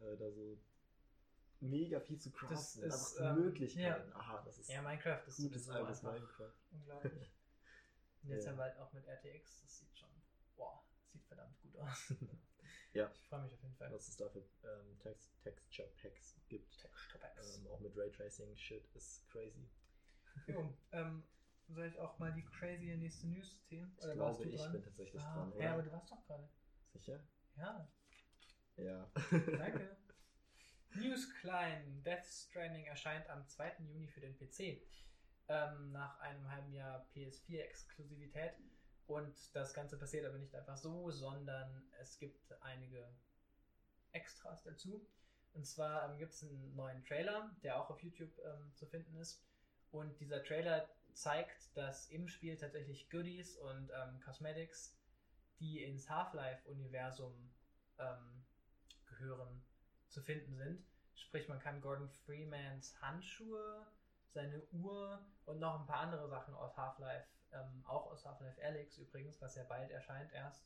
Äh, 0.00 0.16
da 0.16 0.30
so 0.32 0.58
mega 1.60 2.00
viel 2.00 2.18
zu 2.18 2.30
craften. 2.30 2.56
Das 2.56 2.76
und 2.82 2.82
ist, 2.82 3.20
einfach 3.20 3.36
ähm, 3.36 3.44
Möglichkeiten. 3.44 4.12
Aha, 4.12 4.42
das 4.44 4.58
ist 4.58 4.70
Ja, 4.70 4.82
Minecraft 4.82 5.26
ist 5.26 5.36
gutes 5.36 5.68
sowieso 5.68 5.84
altes 5.84 6.02
Minecraft. 6.02 6.52
unglaublich. 6.70 7.30
Und 8.22 8.28
jetzt 8.28 8.44
Ja. 8.44 8.50
haben 8.50 8.58
wir 8.58 8.64
halt 8.64 8.76
auch 8.78 8.92
mit 8.92 9.06
RTX, 9.06 9.62
das 9.62 9.78
sieht 9.78 9.98
schon, 9.98 10.10
boah, 10.56 10.84
sieht 11.10 11.24
verdammt 11.24 11.58
gut 11.62 11.76
aus. 11.78 12.14
Ja. 12.92 13.10
Ich 13.14 13.28
freue 13.28 13.42
mich 13.42 13.54
auf 13.54 13.62
jeden 13.62 13.74
Fall. 13.76 13.90
Was 13.90 14.08
es 14.08 14.16
da 14.16 14.28
für 14.28 14.40
ähm, 14.64 14.98
Text 14.98 15.40
Texture 15.42 15.88
Packs 16.02 16.34
gibt. 16.48 16.80
Texture 16.80 17.18
Packs. 17.18 17.58
Ähm, 17.58 17.66
auch 17.68 17.80
mit 17.80 17.96
Raytracing 17.96 18.56
Shit 18.56 18.84
ist 18.94 19.26
crazy. 19.30 19.70
Jo, 20.46 20.74
ähm, 20.92 21.22
soll 21.68 21.86
ich 21.86 21.98
auch 21.98 22.18
mal 22.18 22.32
die 22.32 22.44
crazy 22.44 22.96
nächste 22.96 23.26
News 23.28 23.64
ziehen? 23.68 23.92
Ich 23.96 24.02
Oder 24.02 24.18
warst 24.18 24.40
glaube, 24.40 24.50
ich 24.50 24.72
bin 24.72 24.82
tatsächlich 24.82 25.22
ah, 25.22 25.34
dran, 25.34 25.52
oder? 25.52 25.64
Ja, 25.64 25.72
aber 25.72 25.82
du 25.82 25.92
warst 25.92 26.10
doch 26.10 26.26
gerade. 26.26 26.48
Sicher? 26.92 27.20
Ja, 27.56 27.86
Ja. 28.76 29.10
danke. 29.58 29.96
News 30.94 31.32
klein. 31.40 32.02
Death 32.02 32.26
Stranding 32.26 32.84
erscheint 32.86 33.28
am 33.30 33.46
2. 33.46 33.76
Juni 33.78 34.08
für 34.08 34.20
den 34.20 34.36
PC. 34.36 34.82
Ähm, 35.48 35.92
nach 35.92 36.18
einem 36.20 36.50
halben 36.50 36.72
Jahr 36.72 37.06
PS4-Exklusivität. 37.14 38.54
Und 39.06 39.34
das 39.54 39.74
Ganze 39.74 39.98
passiert 39.98 40.24
aber 40.26 40.38
nicht 40.38 40.54
einfach 40.54 40.76
so, 40.76 41.10
sondern 41.10 41.82
es 42.00 42.18
gibt 42.18 42.52
einige 42.62 43.08
Extras 44.12 44.62
dazu. 44.62 45.06
Und 45.52 45.66
zwar 45.66 46.10
ähm, 46.10 46.18
gibt 46.18 46.32
es 46.32 46.42
einen 46.42 46.74
neuen 46.76 47.04
Trailer, 47.04 47.50
der 47.62 47.80
auch 47.80 47.90
auf 47.90 48.02
YouTube 48.02 48.32
ähm, 48.44 48.72
zu 48.74 48.86
finden 48.86 49.16
ist. 49.16 49.44
Und 49.90 50.20
dieser 50.20 50.42
Trailer 50.44 50.88
zeigt, 51.12 51.76
dass 51.76 52.08
im 52.08 52.28
Spiel 52.28 52.56
tatsächlich 52.56 53.10
Goodies 53.10 53.56
und 53.56 53.90
ähm, 53.90 54.20
Cosmetics, 54.20 54.96
die 55.58 55.82
ins 55.82 56.08
Half-Life-Universum 56.08 57.50
ähm, 57.98 58.44
gehören, 59.06 59.62
zu 60.10 60.20
finden 60.20 60.54
sind. 60.56 60.84
Sprich, 61.14 61.48
man 61.48 61.58
kann 61.58 61.80
Gordon 61.80 62.08
Freemans 62.08 63.00
Handschuhe, 63.00 63.86
seine 64.32 64.62
Uhr 64.72 65.20
und 65.46 65.58
noch 65.60 65.80
ein 65.80 65.86
paar 65.86 66.00
andere 66.00 66.28
Sachen 66.28 66.54
aus 66.54 66.76
Half-Life, 66.76 67.26
ähm, 67.52 67.84
auch 67.86 68.06
aus 68.10 68.24
Half-Life 68.24 68.62
Alyx 68.64 68.98
übrigens, 68.98 69.40
was 69.40 69.54
ja 69.56 69.64
bald 69.64 69.90
erscheint 69.90 70.32
erst, 70.32 70.64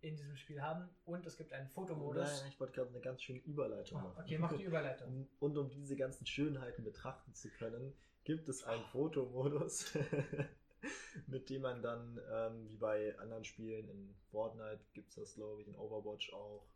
in 0.00 0.16
diesem 0.16 0.36
Spiel 0.36 0.60
haben. 0.62 0.88
Und 1.04 1.26
es 1.26 1.36
gibt 1.36 1.52
einen 1.52 1.68
Fotomodus. 1.68 2.40
Nein, 2.42 2.48
ich 2.50 2.58
wollte 2.60 2.72
gerade 2.74 2.90
eine 2.90 3.00
ganz 3.00 3.22
schöne 3.22 3.38
Überleitung 3.40 3.98
Ah, 3.98 4.02
machen. 4.02 4.22
okay, 4.22 4.38
mach 4.38 4.52
die 4.52 4.64
Überleitung. 4.64 5.28
Und 5.38 5.56
um 5.56 5.70
diese 5.70 5.96
ganzen 5.96 6.26
Schönheiten 6.26 6.82
betrachten 6.84 7.34
zu 7.34 7.48
können, 7.50 7.92
gibt 8.24 8.48
es 8.48 8.64
einen 8.64 8.84
Fotomodus, 8.86 9.92
mit 11.26 11.50
dem 11.50 11.62
man 11.62 11.82
dann, 11.82 12.20
ähm, 12.32 12.68
wie 12.68 12.76
bei 12.76 13.16
anderen 13.18 13.44
Spielen, 13.44 13.88
in 13.88 14.14
Fortnite 14.30 14.80
gibt 14.92 15.10
es 15.10 15.14
das, 15.16 15.34
glaube 15.34 15.62
ich, 15.62 15.68
in 15.68 15.76
Overwatch 15.76 16.32
auch. 16.32 16.66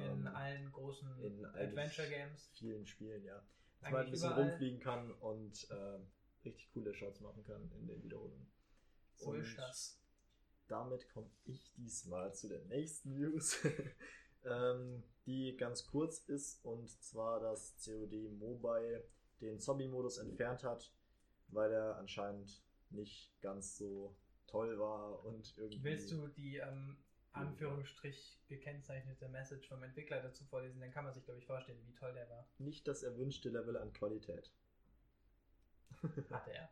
In 0.00 0.26
ähm, 0.26 0.26
allen 0.28 0.72
großen 0.72 1.08
in 1.20 1.44
Adventure 1.44 2.08
Games. 2.08 2.50
vielen 2.54 2.86
Spielen, 2.86 3.24
ja. 3.24 3.34
Dass 3.80 3.82
Eigentlich 3.82 3.92
man 3.92 4.06
ein 4.06 4.10
bisschen 4.10 4.30
überall. 4.32 4.48
rumfliegen 4.48 4.80
kann 4.80 5.12
und 5.12 5.68
ähm, 5.70 6.06
richtig 6.44 6.70
coole 6.72 6.94
Shots 6.94 7.20
machen 7.20 7.42
kann 7.44 7.70
in 7.72 7.86
den 7.86 8.02
Wiederholungen. 8.02 8.46
So 9.14 9.32
ist 9.34 9.56
das. 9.58 10.00
damit 10.68 11.08
komme 11.10 11.30
ich 11.44 11.72
diesmal 11.74 12.34
zu 12.34 12.48
der 12.48 12.64
nächsten 12.66 13.14
News. 13.14 13.58
ähm, 14.44 15.02
die 15.26 15.56
ganz 15.56 15.86
kurz 15.86 16.20
ist 16.28 16.64
und 16.64 16.88
zwar, 17.02 17.40
dass 17.40 17.74
COD 17.84 18.30
Mobile 18.38 19.04
den 19.40 19.58
Zombie-Modus 19.58 20.18
entfernt 20.18 20.62
hat, 20.64 20.92
weil 21.48 21.72
er 21.72 21.96
anscheinend 21.96 22.62
nicht 22.90 23.32
ganz 23.40 23.76
so 23.76 24.16
toll 24.46 24.78
war 24.78 25.24
und 25.24 25.56
irgendwie. 25.58 25.82
Willst 25.82 26.10
du 26.12 26.28
die 26.28 26.56
ähm, 26.56 26.96
Anführungsstrich 27.36 28.38
gekennzeichnete 28.48 29.28
Message 29.28 29.68
vom 29.68 29.82
Entwickler 29.82 30.22
dazu 30.22 30.44
vorlesen? 30.44 30.80
Dann 30.80 30.90
kann 30.90 31.04
man 31.04 31.12
sich, 31.12 31.24
glaube 31.24 31.40
ich, 31.40 31.46
vorstellen, 31.46 31.78
wie 31.86 31.94
toll 31.94 32.12
der 32.12 32.28
war. 32.28 32.48
Nicht 32.58 32.86
das 32.88 33.02
erwünschte 33.02 33.48
Level 33.48 33.76
an 33.76 33.92
Qualität. 33.92 34.52
Hatte 36.30 36.52
er. 36.52 36.70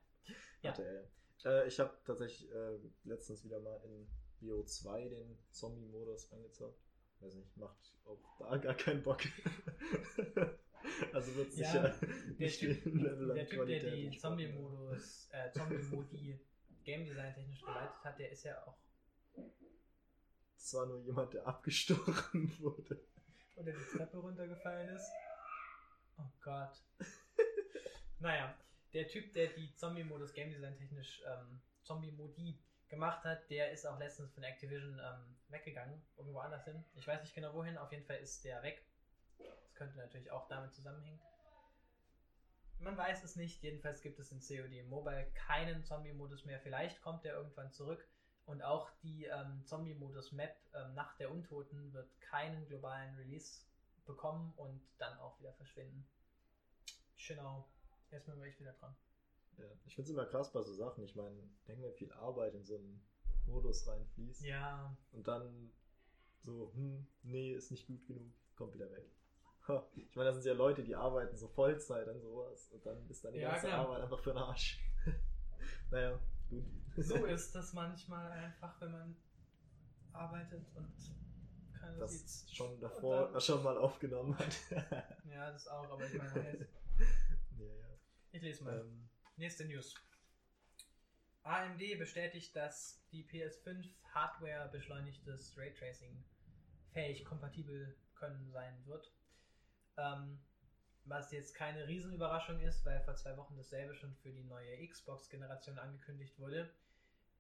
Ja. 0.62 0.70
Hatte 0.70 0.84
er. 0.84 1.08
Äh, 1.44 1.68
ich 1.68 1.78
habe 1.78 1.96
tatsächlich 2.04 2.50
äh, 2.50 2.78
letztens 3.04 3.44
wieder 3.44 3.60
mal 3.60 3.80
in 3.84 4.06
BO2 4.40 5.08
den 5.08 5.38
Zombie-Modus 5.50 6.32
angezockt. 6.32 6.82
Weiß 7.20 7.34
nicht, 7.34 7.56
macht 7.56 7.94
auch 8.04 8.18
da 8.38 8.56
gar 8.56 8.74
keinen 8.74 9.02
Bock. 9.02 9.20
also 11.12 11.34
wird 11.36 11.54
Ja, 11.54 11.92
sicher 11.92 11.98
Der 12.38 12.48
Typ, 12.48 12.84
Level 12.86 13.30
an 13.30 13.36
der, 13.36 13.46
typ, 13.46 13.66
der 13.66 13.90
die. 13.90 14.18
Zombie-Modus, 14.18 15.28
äh, 15.32 15.50
Zombie-Modi 15.52 16.40
Game 16.84 17.04
Design 17.04 17.34
technisch 17.34 17.60
geleitet 17.60 18.04
hat, 18.04 18.18
der 18.18 18.30
ist 18.30 18.44
ja 18.44 18.62
auch 18.66 18.76
Das 20.64 20.72
war 20.72 20.86
nur 20.86 20.98
jemand, 21.00 21.34
der 21.34 21.46
abgestochen 21.46 22.58
wurde. 22.58 22.98
oder 23.56 23.70
die 23.70 23.96
Treppe 23.98 24.16
runtergefallen 24.16 24.96
ist. 24.96 25.10
Oh 26.16 26.30
Gott. 26.40 26.82
naja, 28.18 28.54
der 28.94 29.06
Typ, 29.06 29.34
der 29.34 29.48
die 29.48 29.74
Zombie-Modus 29.74 30.32
Game 30.32 30.50
Design 30.50 30.74
technisch 30.78 31.22
ähm, 31.26 31.60
Zombie-Modi 31.82 32.58
gemacht 32.88 33.24
hat, 33.24 33.50
der 33.50 33.72
ist 33.72 33.86
auch 33.86 33.98
letztens 33.98 34.32
von 34.32 34.42
Activision 34.42 34.98
ähm, 34.98 35.36
weggegangen, 35.48 36.00
irgendwo 36.16 36.38
anders 36.38 36.64
hin. 36.64 36.82
Ich 36.94 37.06
weiß 37.06 37.20
nicht 37.20 37.34
genau 37.34 37.52
wohin, 37.52 37.76
auf 37.76 37.92
jeden 37.92 38.06
Fall 38.06 38.20
ist 38.20 38.42
der 38.42 38.62
weg. 38.62 38.86
Das 39.36 39.74
könnte 39.74 39.98
natürlich 39.98 40.30
auch 40.30 40.48
damit 40.48 40.72
zusammenhängen. 40.72 41.20
Man 42.78 42.96
weiß 42.96 43.22
es 43.22 43.36
nicht, 43.36 43.62
jedenfalls 43.62 44.00
gibt 44.00 44.18
es 44.18 44.32
in 44.32 44.40
COD 44.40 44.82
Mobile 44.88 45.30
keinen 45.34 45.84
Zombie-Modus 45.84 46.46
mehr. 46.46 46.58
Vielleicht 46.60 47.02
kommt 47.02 47.22
der 47.22 47.34
irgendwann 47.34 47.70
zurück. 47.70 48.08
Und 48.46 48.62
auch 48.62 48.90
die 49.02 49.24
ähm, 49.24 49.64
Zombie-Modus-Map 49.64 50.56
ähm, 50.74 50.94
Nacht 50.94 51.18
der 51.18 51.30
Untoten 51.30 51.92
wird 51.92 52.08
keinen 52.20 52.66
globalen 52.66 53.14
Release 53.16 53.62
bekommen 54.04 54.52
und 54.56 54.82
dann 54.98 55.18
auch 55.18 55.38
wieder 55.40 55.52
verschwinden. 55.54 56.06
Genau. 57.26 57.68
Jetzt 58.10 58.26
bin 58.26 58.42
ich 58.44 58.60
wieder 58.60 58.74
dran. 58.74 58.94
Ja, 59.56 59.64
ich 59.86 59.94
finde 59.94 60.10
es 60.10 60.16
immer 60.16 60.26
krass 60.26 60.52
bei 60.52 60.60
so 60.62 60.74
Sachen. 60.74 61.04
Ich 61.04 61.14
meine, 61.16 61.36
denk 61.66 61.80
mal, 61.80 61.92
viel 61.92 62.12
Arbeit 62.12 62.54
in 62.54 62.64
so 62.64 62.76
einen 62.76 63.02
Modus 63.46 63.86
reinfließt. 63.86 64.42
Ja, 64.42 64.94
Und 65.12 65.26
dann 65.26 65.72
so, 66.42 66.72
hm, 66.74 67.06
nee, 67.22 67.52
ist 67.52 67.70
nicht 67.70 67.86
gut 67.86 68.06
genug, 68.06 68.32
kommt 68.56 68.74
wieder 68.74 68.90
weg. 68.90 69.10
Ich 69.94 70.14
meine, 70.14 70.28
da 70.28 70.34
sind 70.34 70.44
ja 70.44 70.52
Leute, 70.52 70.84
die 70.84 70.94
arbeiten 70.94 71.36
so 71.38 71.48
Vollzeit 71.48 72.06
an 72.06 72.20
sowas 72.20 72.70
und 72.70 72.84
dann 72.84 73.08
ist 73.08 73.24
dann 73.24 73.32
die 73.32 73.40
Ja, 73.40 73.52
ganze 73.52 73.68
klar. 73.68 73.86
Arbeit 73.86 74.02
einfach 74.02 74.20
für 74.20 74.30
den 74.30 74.38
Arsch. 74.38 74.78
naja, 75.90 76.20
gut. 76.62 77.04
so 77.04 77.24
ist 77.26 77.54
das 77.54 77.72
manchmal 77.72 78.30
einfach, 78.32 78.80
wenn 78.80 78.92
man 78.92 79.16
arbeitet 80.12 80.64
und 80.74 80.92
keiner 81.72 81.98
Das 81.98 82.12
sieht's. 82.12 82.50
schon 82.54 82.80
davor 82.80 83.30
dann- 83.32 83.40
schon 83.40 83.62
mal 83.62 83.76
aufgenommen 83.76 84.36
hat. 84.38 84.56
Ja, 85.30 85.50
das 85.50 85.66
auch, 85.68 85.90
aber 85.90 86.06
ich 86.06 86.14
meine, 86.14 86.50
jetzt- 86.58 86.72
ja, 87.58 87.66
ja. 87.66 87.98
ich 88.32 88.42
lese 88.42 88.64
mal. 88.64 88.80
Ähm, 88.80 89.08
Nächste 89.36 89.64
News. 89.64 89.94
AMD 91.42 91.96
bestätigt, 91.98 92.54
dass 92.56 93.04
die 93.10 93.24
PS5 93.26 93.84
Hardware 94.14 94.68
beschleunigtes 94.70 95.56
Raytracing 95.58 96.24
fähig 96.92 97.24
kompatibel 97.24 97.96
können 98.14 98.48
sein 98.52 98.86
wird. 98.86 99.12
Ähm, 99.96 100.40
was 101.04 101.30
jetzt 101.32 101.54
keine 101.54 101.86
Riesenüberraschung 101.86 102.60
ist, 102.60 102.84
weil 102.84 103.00
vor 103.02 103.14
zwei 103.16 103.36
Wochen 103.36 103.56
dasselbe 103.56 103.94
schon 103.94 104.14
für 104.16 104.30
die 104.32 104.44
neue 104.44 104.86
Xbox-Generation 104.88 105.78
angekündigt 105.78 106.38
wurde. 106.38 106.70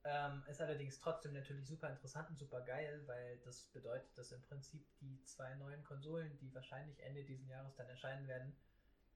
Ähm, 0.06 0.42
ist 0.48 0.60
allerdings 0.60 0.98
trotzdem 0.98 1.32
natürlich 1.32 1.66
super 1.66 1.88
interessant 1.88 2.28
und 2.28 2.38
super 2.38 2.60
geil, 2.60 3.02
weil 3.06 3.38
das 3.38 3.64
bedeutet, 3.72 4.16
dass 4.18 4.32
im 4.32 4.42
Prinzip 4.42 4.86
die 5.00 5.22
zwei 5.24 5.54
neuen 5.54 5.82
Konsolen, 5.82 6.36
die 6.40 6.54
wahrscheinlich 6.54 7.00
Ende 7.02 7.24
diesen 7.24 7.48
Jahres 7.48 7.74
dann 7.76 7.88
erscheinen 7.88 8.28
werden, 8.28 8.54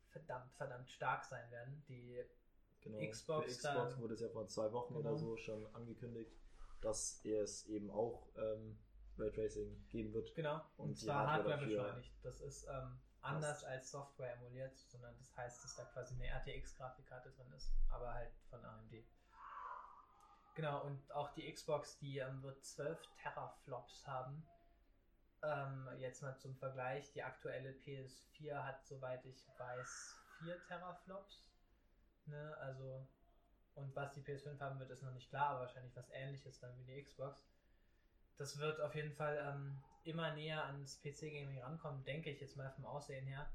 verdammt, 0.08 0.50
verdammt 0.54 0.90
stark 0.90 1.24
sein 1.26 1.50
werden. 1.50 1.84
Die 1.88 2.24
genau. 2.80 3.06
Xbox 3.06 3.44
Für 3.44 3.50
Xbox 3.52 3.92
dann- 3.92 4.00
wurde 4.00 4.14
es 4.14 4.20
ja 4.20 4.30
vor 4.30 4.46
zwei 4.48 4.72
Wochen 4.72 4.94
Genau. 4.94 5.10
oder 5.10 5.18
so 5.18 5.36
schon 5.36 5.66
angekündigt, 5.74 6.32
dass 6.80 7.22
es 7.22 7.66
eben 7.66 7.90
auch 7.90 8.26
ähm, 8.36 8.78
Raytracing 9.18 9.84
geben 9.90 10.14
wird. 10.14 10.34
Genau, 10.34 10.62
und, 10.78 10.88
Und 10.90 10.94
zwar 10.96 11.26
Hardware 11.26 11.56
Hardware, 11.58 11.66
beschleunigt. 11.66 12.12
Das 12.22 12.40
ist 12.40 12.66
ähm, 12.66 12.98
anders 13.22 13.64
als 13.64 13.90
Software 13.90 14.34
emuliert, 14.34 14.76
sondern 14.88 15.16
das 15.18 15.36
heißt, 15.36 15.64
dass 15.64 15.76
da 15.76 15.84
quasi 15.84 16.14
eine 16.14 16.26
RTX-Grafikkarte 16.26 17.30
drin 17.30 17.52
ist, 17.52 17.72
aber 17.90 18.14
halt 18.14 18.32
von 18.50 18.64
AMD. 18.64 19.04
Genau, 20.54 20.82
und 20.84 21.12
auch 21.12 21.32
die 21.34 21.52
Xbox, 21.52 21.98
die 21.98 22.18
ähm, 22.18 22.42
wird 22.42 22.64
12 22.64 23.00
Teraflops 23.22 24.06
haben. 24.06 24.44
Ähm, 25.42 25.88
jetzt 25.98 26.20
mal 26.22 26.36
zum 26.36 26.56
Vergleich, 26.56 27.12
die 27.12 27.22
aktuelle 27.22 27.70
PS4 27.70 28.64
hat, 28.64 28.84
soweit 28.84 29.24
ich 29.24 29.46
weiß, 29.56 30.16
4 30.40 30.66
Teraflops. 30.66 31.44
Ne, 32.26 32.56
also, 32.58 33.06
und 33.76 33.94
was 33.94 34.12
die 34.14 34.20
PS5 34.20 34.58
haben 34.58 34.80
wird, 34.80 34.90
ist 34.90 35.02
noch 35.02 35.12
nicht 35.12 35.30
klar, 35.30 35.50
aber 35.50 35.60
wahrscheinlich 35.60 35.94
was 35.96 36.10
ähnliches 36.10 36.58
dann 36.58 36.76
wie 36.78 36.84
die 36.84 37.04
Xbox. 37.04 37.46
Das 38.36 38.58
wird 38.58 38.80
auf 38.80 38.94
jeden 38.94 39.12
Fall 39.12 39.38
ähm, 39.38 39.80
immer 40.08 40.34
näher 40.34 40.64
ans 40.64 41.00
PC-Gaming 41.00 41.60
rankommen, 41.60 42.04
denke 42.04 42.30
ich 42.30 42.40
jetzt 42.40 42.56
mal 42.56 42.70
vom 42.72 42.86
Aussehen 42.86 43.26
her. 43.26 43.50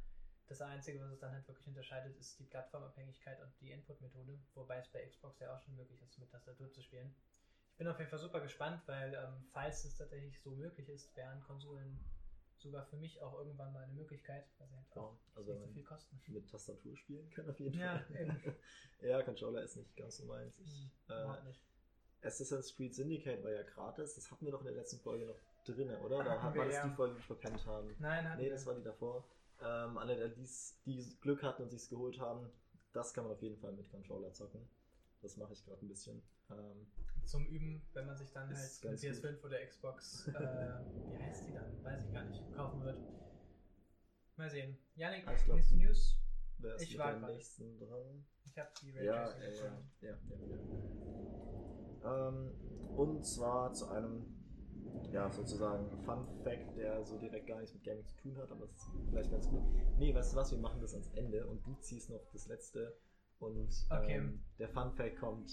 Das 0.48 0.62
Einzige, 0.62 1.00
was 1.02 1.12
es 1.12 1.20
dann 1.20 1.32
halt 1.32 1.48
wirklich 1.48 1.68
unterscheidet, 1.68 2.16
ist 2.18 2.38
die 2.40 2.44
Plattformabhängigkeit 2.46 3.40
und 3.42 3.52
die 3.62 3.72
Input-Methode, 3.72 4.40
wobei 4.56 4.78
es 4.80 4.88
bei 4.90 5.06
Xbox 5.06 5.40
ja 5.40 5.56
auch 5.56 5.62
schon 5.62 5.76
möglich 5.76 6.02
ist, 6.02 6.20
mit 6.20 6.30
Tastatur 6.30 6.72
zu 6.72 6.82
spielen. 6.82 7.16
Ich 7.72 7.78
bin 7.78 7.88
auf 7.88 7.98
jeden 7.98 8.10
Fall 8.10 8.20
super 8.20 8.42
gespannt, 8.42 8.82
weil 8.86 9.14
ähm, 9.16 9.46
falls 9.52 9.84
es 9.86 9.96
tatsächlich 9.96 10.40
so 10.42 10.52
möglich 10.52 10.90
ist, 10.90 11.16
wären 11.16 11.42
Konsolen 11.42 11.98
sogar 12.58 12.86
für 12.86 12.98
mich 12.98 13.22
auch 13.22 13.34
irgendwann 13.40 13.74
mal 13.74 13.84
eine 13.84 13.94
Möglichkeit, 13.94 14.46
weil 14.58 14.68
sie 14.70 14.76
halt 14.76 14.86
Ja, 14.96 15.02
auch 15.02 15.18
also 15.36 15.54
nicht 15.54 15.62
so 15.68 15.74
viel 15.74 15.84
kosten. 15.84 16.22
mit 16.28 16.50
Tastatur 16.50 16.96
spielen 16.98 17.30
kann 17.32 17.50
auf 17.50 17.60
jeden 17.60 17.80
Ja, 17.80 18.00
Fall. 18.00 18.58
ja, 19.02 19.22
Controller 19.24 19.64
ist 19.64 19.76
nicht 19.76 19.96
ganz 19.96 20.18
so 20.18 20.26
meins. 20.26 20.54
Ich, 20.60 20.92
Mhm, 21.10 21.14
äh. 21.14 22.28
Assassin's 22.28 22.74
Creed 22.76 22.96
Syndicate 22.96 23.44
war 23.44 23.52
ja 23.52 23.64
gratis. 23.64 24.16
Das 24.16 24.32
hatten 24.32 24.46
wir 24.46 24.52
doch 24.52 24.62
in 24.62 24.68
der 24.68 24.76
letzten 24.76 25.00
Folge 25.00 25.26
noch 25.26 25.40
drin, 25.64 25.90
oder? 26.04 26.24
Da 26.24 26.32
Hatten 26.32 26.44
hat 26.44 26.56
man 26.56 26.68
das 26.68 26.76
ja. 26.76 26.88
die 26.88 26.96
Folge 26.96 27.14
die 27.16 27.20
wir 27.20 27.26
verpennt 27.26 27.66
haben. 27.66 27.96
Nein, 28.00 28.30
hatten 28.30 28.42
Nee, 28.42 28.50
das 28.50 28.66
war 28.66 28.76
die 28.76 28.84
davor. 28.84 29.24
Ähm, 29.62 29.98
alle, 29.98 30.30
die 30.30 30.42
die's- 30.42 30.80
die 30.86 31.18
Glück 31.22 31.42
hatten 31.44 31.64
und 31.64 31.70
sich's 31.70 31.90
geholt 31.90 32.20
haben, 32.20 32.50
das 32.92 33.14
kann 33.14 33.24
man 33.24 33.34
auf 33.34 33.42
jeden 33.42 33.58
Fall 33.58 33.72
mit 33.74 33.90
Controller 33.90 34.34
zocken. 34.34 34.68
Das 35.22 35.38
mache 35.38 35.54
ich 35.54 35.64
gerade 35.66 35.84
ein 35.86 35.88
bisschen. 35.88 36.22
Ähm, 36.50 36.88
zum 37.24 37.48
Üben, 37.48 37.82
wenn 37.94 38.06
man 38.06 38.18
sich 38.18 38.32
dann 38.34 38.50
halt 38.50 38.58
eine 38.58 38.90
ganz 38.92 39.02
PS5 39.04 39.44
oder 39.46 39.66
Xbox, 39.66 40.28
äh, 40.28 40.32
wie 41.12 41.18
heißt 41.24 41.48
die 41.48 41.54
dann? 41.54 41.82
Weiß 41.84 42.04
ich 42.06 42.12
gar 42.12 42.24
nicht, 42.26 42.54
kaufen 42.54 42.84
wird. 42.84 43.00
Mal 44.36 44.50
sehen. 44.50 44.78
Janik, 44.96 45.26
Ah, 45.28 45.34
ich 45.34 45.46
glaub, 45.46 45.56
nächste 45.56 45.78
News. 45.78 46.20
wer 46.58 46.76
ist 46.76 46.82
Ich 46.82 46.98
war 46.98 47.14
gerade. 47.14 47.32
nächsten 47.34 47.78
dran? 47.80 48.26
Ich 48.44 48.58
habe 48.58 48.70
die 48.82 48.92
Ja, 48.92 49.26
Raytracing 49.28 49.72
ja, 50.02 50.10
ja, 50.10 50.18
ja, 50.30 50.48
ja. 52.04 52.28
Ähm, 52.30 52.52
und 52.98 53.26
zwar 53.26 53.74
zu 53.74 53.88
einem, 53.88 54.33
ja, 55.12 55.30
sozusagen 55.32 55.90
Fun 56.04 56.26
Fact, 56.44 56.76
der 56.78 57.04
so 57.06 57.18
direkt 57.18 57.48
gar 57.48 57.60
nichts 57.60 57.74
mit 57.74 57.84
Gaming 57.84 58.06
zu 58.06 58.16
tun 58.18 58.38
hat, 58.38 58.52
aber 58.52 58.66
das 58.68 58.76
ist 58.78 58.90
vielleicht 59.10 59.32
ganz 59.32 59.48
gut. 59.50 59.64
Nee, 59.98 60.14
weißt 60.14 60.34
du 60.34 60.38
was, 60.38 60.52
wir 60.52 60.58
machen 60.60 60.82
das 60.82 60.94
ans 60.94 61.10
Ende 61.14 61.46
und 61.48 61.66
du 61.66 61.76
ziehst 61.76 62.10
noch 62.10 62.26
das 62.32 62.48
letzte 62.48 62.98
und 63.40 63.70
Okay. 63.90 64.16
ähm, 64.18 64.44
der 64.60 64.70
Fun 64.70 64.92
Fact 64.94 65.18
kommt 65.18 65.52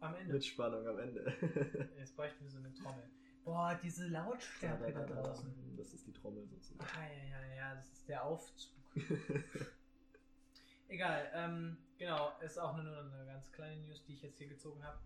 Am 0.00 0.14
Ende. 0.14 0.32
mit 0.34 0.44
Spannung 0.44 0.86
am 0.86 0.98
Ende. 0.98 1.90
Jetzt 1.98 2.16
bräuchten 2.16 2.42
wir 2.44 2.50
so 2.50 2.58
eine 2.58 2.72
Trommel. 2.74 3.04
Boah, 3.44 3.78
diese 3.82 4.06
Lautstärke 4.08 4.92
da 4.92 5.04
draußen. 5.06 5.76
Das 5.76 5.92
ist 5.94 6.06
die 6.06 6.12
Trommel 6.12 6.46
sozusagen. 6.46 6.88
Ah, 6.96 7.02
ja, 7.08 7.46
ja, 7.48 7.54
ja, 7.54 7.74
das 7.74 7.88
ist 7.90 8.08
der 8.08 8.24
Aufzug. 8.24 8.84
Egal, 10.88 11.30
ähm, 11.34 11.76
genau, 11.98 12.32
ist 12.40 12.58
auch 12.58 12.76
nur 12.76 12.84
eine 12.98 13.24
ganz 13.26 13.50
kleine 13.52 13.80
News, 13.82 14.04
die 14.04 14.14
ich 14.14 14.22
jetzt 14.22 14.38
hier 14.38 14.48
gezogen 14.48 14.82
habe. 14.84 14.98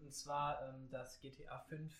Und 0.00 0.14
zwar, 0.14 0.68
ähm, 0.68 0.88
dass 0.90 1.20
GTA 1.20 1.58
5 1.68 1.92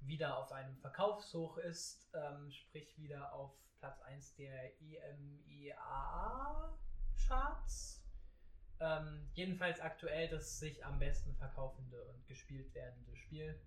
wieder 0.00 0.38
auf 0.38 0.52
einem 0.52 0.76
Verkaufshoch 0.78 1.58
ist, 1.58 2.08
ähm, 2.14 2.50
sprich 2.50 2.96
wieder 2.98 3.32
auf 3.32 3.52
Platz 3.78 4.00
1 4.02 4.34
der 4.36 4.72
E 4.80 4.98
IMEA-Charts. 5.50 6.78
Ähm, 8.80 9.28
jedenfalls 9.34 9.80
aktuell 9.80 10.28
das 10.28 10.60
sich 10.60 10.84
am 10.84 10.98
besten 10.98 11.34
verkaufende 11.34 12.02
und 12.04 12.26
gespielt 12.28 12.72
werdende 12.74 13.16
Spiel. 13.16 13.60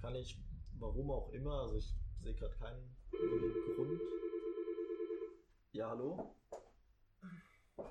Kann 0.00 0.14
ich, 0.14 0.38
warum 0.78 1.10
auch 1.10 1.30
immer, 1.30 1.60
also 1.62 1.76
ich 1.76 1.94
sehe 2.22 2.34
gerade 2.34 2.56
keinen 2.56 2.96
Grund. 3.74 4.00
Ja, 5.72 5.90
hallo? 5.90 6.34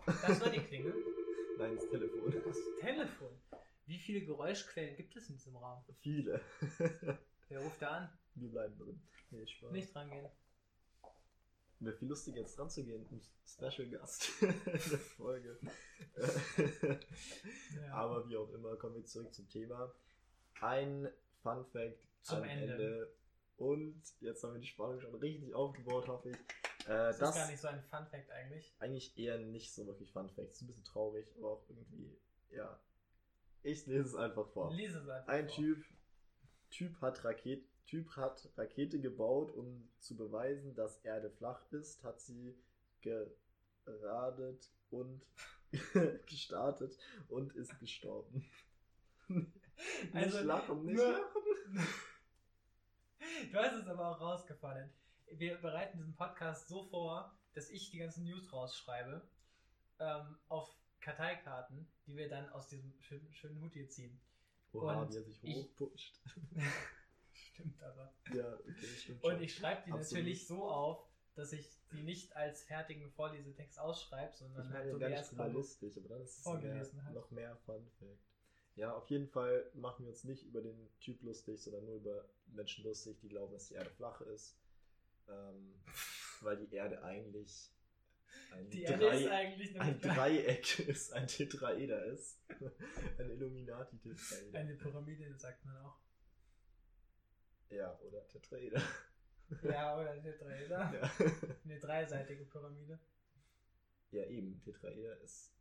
Das 0.06 0.41
war 0.41 0.50
die 0.50 0.60
Klingel. 0.60 0.95
Nein, 1.60 1.76
das 1.76 1.89
Telefon. 1.89 2.34
Das 2.43 2.58
Telefon. 2.80 3.30
Wie 3.86 4.00
viele 4.00 4.26
Geräuschquellen 4.26 4.95
gibt 4.98 5.15
es 5.15 5.30
in 5.30 5.36
diesem 5.36 5.56
Raum? 5.56 5.84
Viele. 6.02 6.41
Wer 7.50 7.60
ruft 7.60 7.82
da 7.82 7.90
an? 7.90 8.10
Wir 8.36 8.50
bleiben 8.50 8.78
drin. 8.78 9.02
Nee, 9.32 9.46
Spaß. 9.48 9.72
Nicht 9.72 9.96
rangehen. 9.96 10.30
wäre 11.80 11.96
viel 11.96 12.08
lustiger 12.08 12.40
jetzt 12.40 12.58
dran 12.58 12.70
zu 12.70 12.84
gehen, 12.84 13.06
ein 13.12 13.22
Special 13.46 13.88
Gast 13.90 14.30
in 14.42 14.64
der 14.64 15.00
Folge. 15.00 15.60
Ja. 17.76 17.94
Aber 17.94 18.28
wie 18.28 18.38
auch 18.38 18.50
immer, 18.52 18.76
kommen 18.78 18.96
wir 18.96 19.06
zurück 19.06 19.34
zum 19.34 19.48
Thema. 19.50 19.94
Ein 20.62 21.10
Fun 21.44 21.66
Fact 21.66 22.00
Zum 22.22 22.38
am 22.38 22.44
Ende. 22.46 22.74
Ende. 22.74 23.16
Und 23.58 24.02
jetzt 24.20 24.44
haben 24.44 24.54
wir 24.54 24.60
die 24.60 24.68
Spannung 24.68 25.00
schon 25.00 25.16
richtig 25.16 25.54
aufgebaut, 25.54 26.08
hoffe 26.08 26.30
ich. 26.30 26.36
Äh, 26.86 26.88
das, 26.88 27.20
das 27.20 27.30
ist 27.30 27.36
gar 27.36 27.48
nicht 27.52 27.62
so 27.62 27.68
ein 27.68 27.84
Fun 27.84 28.06
Fact 28.08 28.32
eigentlich. 28.32 28.76
eigentlich 28.80 29.18
eher 29.18 29.38
nicht 29.38 29.74
so 29.74 29.86
wirklich 29.86 30.12
Fun 30.12 30.30
Fact. 30.30 30.52
Ist 30.52 30.62
ein 30.62 30.68
bisschen 30.68 30.84
traurig, 30.84 31.28
aber 31.38 31.52
auch 31.52 31.70
irgendwie, 31.70 32.18
ja. 32.52 32.80
Ich 33.64 33.86
lese 33.88 34.10
es 34.10 34.16
einfach 34.16 34.48
vor. 34.50 34.74
Lese 34.74 35.00
es 35.00 35.08
einfach 35.10 35.28
Ein 35.28 35.48
vor. 35.48 35.56
Typ, 35.56 35.86
typ, 36.76 37.00
hat 37.02 37.24
Raket, 37.24 37.66
typ 37.86 38.10
hat 38.18 38.50
Rakete 38.58 39.00
gebaut, 39.00 39.52
um 39.52 39.90
zu 40.00 40.16
beweisen, 40.18 40.76
dass 40.76 40.98
Erde 41.00 41.30
flach 41.30 41.62
ist, 41.72 42.04
hat 42.04 42.20
sie 42.20 42.58
geradet 43.02 44.70
und 44.90 45.22
gestartet 46.28 46.98
und 47.30 47.54
ist 47.56 47.78
gestorben. 47.80 48.46
nicht 49.28 50.14
Also, 50.14 50.42
lachen, 50.42 50.86
nicht 50.86 50.96
nur- 50.98 51.12
lachen. 51.12 51.88
Du 53.52 53.58
hast 53.58 53.74
es 53.74 53.88
aber 53.88 54.10
auch 54.10 54.22
rausgefallen. 54.22 54.94
Wir 55.32 55.56
bereiten 55.58 55.98
diesen 55.98 56.16
Podcast 56.16 56.68
so 56.68 56.84
vor, 56.84 57.36
dass 57.54 57.70
ich 57.72 57.90
die 57.90 57.98
ganzen 57.98 58.24
News 58.26 58.54
rausschreibe 58.54 59.28
ähm, 60.00 60.38
auf 60.48 60.70
Karteikarten, 61.00 61.88
die 62.06 62.16
wir 62.16 62.30
dann 62.30 62.48
aus 62.50 62.68
diesem 62.68 62.94
schönen, 63.02 63.34
schönen 63.34 63.60
Hut 63.62 63.74
hier 63.74 63.90
ziehen. 63.90 64.22
Oha, 64.76 65.02
Und 65.02 65.12
wie 65.12 65.18
er 65.18 65.24
sich 65.24 65.44
ich- 65.44 65.56
hochpusht. 65.56 66.22
Stimmt 67.34 67.82
aber. 67.84 68.14
Ja, 68.34 68.54
okay, 68.54 68.86
stimmt 68.98 69.24
Und 69.24 69.32
schon. 69.34 69.42
ich 69.44 69.56
schreibe 69.56 69.82
die 69.86 69.92
Absolut. 69.92 70.12
natürlich 70.24 70.48
so 70.48 70.70
auf, 70.70 71.08
dass 71.36 71.52
ich 71.54 71.70
die 71.92 72.04
nicht 72.04 72.36
als 72.36 72.64
fertigen 72.64 73.10
Vorlesetext 73.12 73.80
ausschreibe, 73.80 74.34
sondern 74.36 74.66
Ich 74.68 74.72
halt 74.74 74.80
meine 74.86 74.92
so 74.92 74.98
die 74.98 75.06
nicht 75.06 75.14
ersten 75.14 75.36
mal 75.38 75.52
lustig, 75.52 75.98
aber 75.98 76.10
dann 76.10 76.22
ist 76.22 76.46
mehr, 76.46 77.12
noch 77.14 77.32
mehr 77.32 77.56
Fun 77.66 77.88
Fact. 78.00 78.20
Ja, 78.76 78.94
auf 78.94 79.10
jeden 79.10 79.28
Fall 79.28 79.70
machen 79.74 80.04
wir 80.06 80.10
uns 80.10 80.24
nicht 80.26 80.44
über 80.44 80.62
den 80.62 80.90
Typ 81.00 81.22
lustig, 81.24 81.62
sondern 81.62 81.86
nur 81.86 81.96
über 81.96 82.26
Menschen 82.48 82.84
lustig, 82.84 83.18
die 83.22 83.30
glauben, 83.30 83.54
dass 83.54 83.68
die 83.68 83.76
Erde 83.76 83.90
flach 83.92 84.20
ist. 84.22 84.58
Ähm, 85.30 85.74
weil 86.42 86.58
die 86.58 86.76
Erde 86.76 87.02
eigentlich 87.04 87.72
ein, 88.52 88.69
Die 88.69 88.84
Erde 88.84 89.08
ist 89.08 89.28
eigentlich 89.28 89.80
ein 89.82 90.00
Dreieck 90.00 90.80
ist, 90.80 91.13
ein 91.13 91.28
Tetraeder 91.28 92.06
ist. 92.06 92.39
ein 93.17 93.30
Illuminati-Tetraeder. 93.30 94.60
eine 94.60 94.76
Pyramide, 94.76 95.38
sagt 95.38 95.63
man 95.65 95.78
auch. 95.78 95.98
Ja, 97.69 97.98
oder 98.00 98.28
Tetraeder. 98.28 98.82
Ja, 99.62 99.95
oder 100.00 100.19
Tetraeder. 100.24 100.91
ja. 100.91 101.12
Eine 101.65 101.80
dreiseitige 101.80 102.45
Pyramide. 102.45 103.00
ja, 104.10 104.26
eben, 104.26 104.60
Tetraeder 104.60 105.21
ist. 105.21 105.54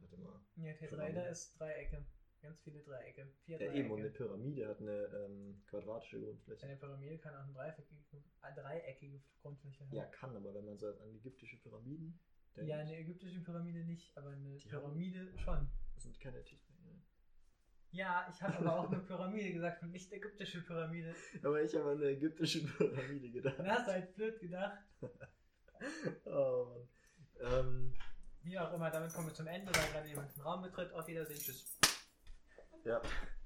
Warte 0.00 0.16
mal. 0.16 0.40
Ja, 0.56 0.72
Tetraeder 0.72 0.96
Pyramide. 1.12 1.30
ist 1.30 1.56
Dreiecke. 1.60 2.04
Ganz 2.40 2.60
viele 2.62 2.80
Dreiecke. 2.82 3.26
Vier 3.44 3.58
Ja, 3.60 3.66
Dreiecke. 3.66 3.78
eben, 3.80 3.90
und 3.90 4.00
eine 4.00 4.10
Pyramide 4.10 4.68
hat 4.68 4.80
eine 4.80 5.04
ähm, 5.06 5.62
quadratische 5.66 6.20
Grundfläche. 6.20 6.66
Eine 6.66 6.76
Pyramide 6.76 7.18
kann 7.18 7.34
auch 7.34 7.42
eine 7.44 7.52
dreieckige, 7.52 7.96
äh, 8.42 8.54
dreieckige 8.54 9.20
Grundfläche 9.42 9.84
haben. 9.84 9.92
Ja, 9.94 10.04
kann, 10.06 10.36
aber 10.36 10.54
wenn 10.54 10.64
man 10.64 10.78
so 10.78 10.88
an 10.88 11.14
ägyptische 11.16 11.56
Pyramiden 11.58 12.18
denkt, 12.56 12.68
Ja, 12.70 12.78
eine 12.78 12.96
ägyptische 12.96 13.40
Pyramide 13.40 13.84
nicht, 13.84 14.16
aber 14.16 14.30
eine 14.30 14.56
Die 14.56 14.70
haben- 14.72 14.82
Pyramide 14.82 15.32
schon. 15.38 15.68
das 15.94 16.04
sind 16.04 16.20
keine 16.20 16.42
Tetraeder. 16.44 17.02
Ja, 17.90 18.28
ich 18.30 18.40
habe 18.42 18.58
aber 18.58 18.78
auch 18.80 18.90
eine 18.92 19.00
Pyramide 19.00 19.52
gesagt 19.54 19.82
und 19.82 19.90
nicht 19.92 20.12
ägyptische 20.12 20.60
Pyramide. 20.62 21.14
Aber 21.42 21.62
ich 21.62 21.74
habe 21.74 21.90
an 21.92 21.96
eine 21.96 22.10
ägyptische 22.10 22.62
Pyramide 22.66 23.30
gedacht. 23.30 23.58
Dann 23.58 23.66
hast 23.70 23.88
du 23.88 23.92
halt 23.92 24.14
blöd 24.14 24.38
gedacht. 24.40 24.78
Oh 26.26 26.66
Mann. 26.66 26.88
Ähm, 27.40 27.94
Wie 28.42 28.58
auch 28.58 28.72
immer, 28.74 28.90
damit 28.90 29.12
kommen 29.14 29.28
wir 29.28 29.34
zum 29.34 29.46
Ende, 29.46 29.72
weil 29.74 29.90
gerade 29.92 30.08
jemand 30.08 30.34
den 30.34 30.42
Raum 30.42 30.60
betritt. 30.62 30.92
Auf 30.92 31.06
Wiedersehen, 31.06 31.38
tschüss. 31.38 31.77
Yep. 32.86 33.06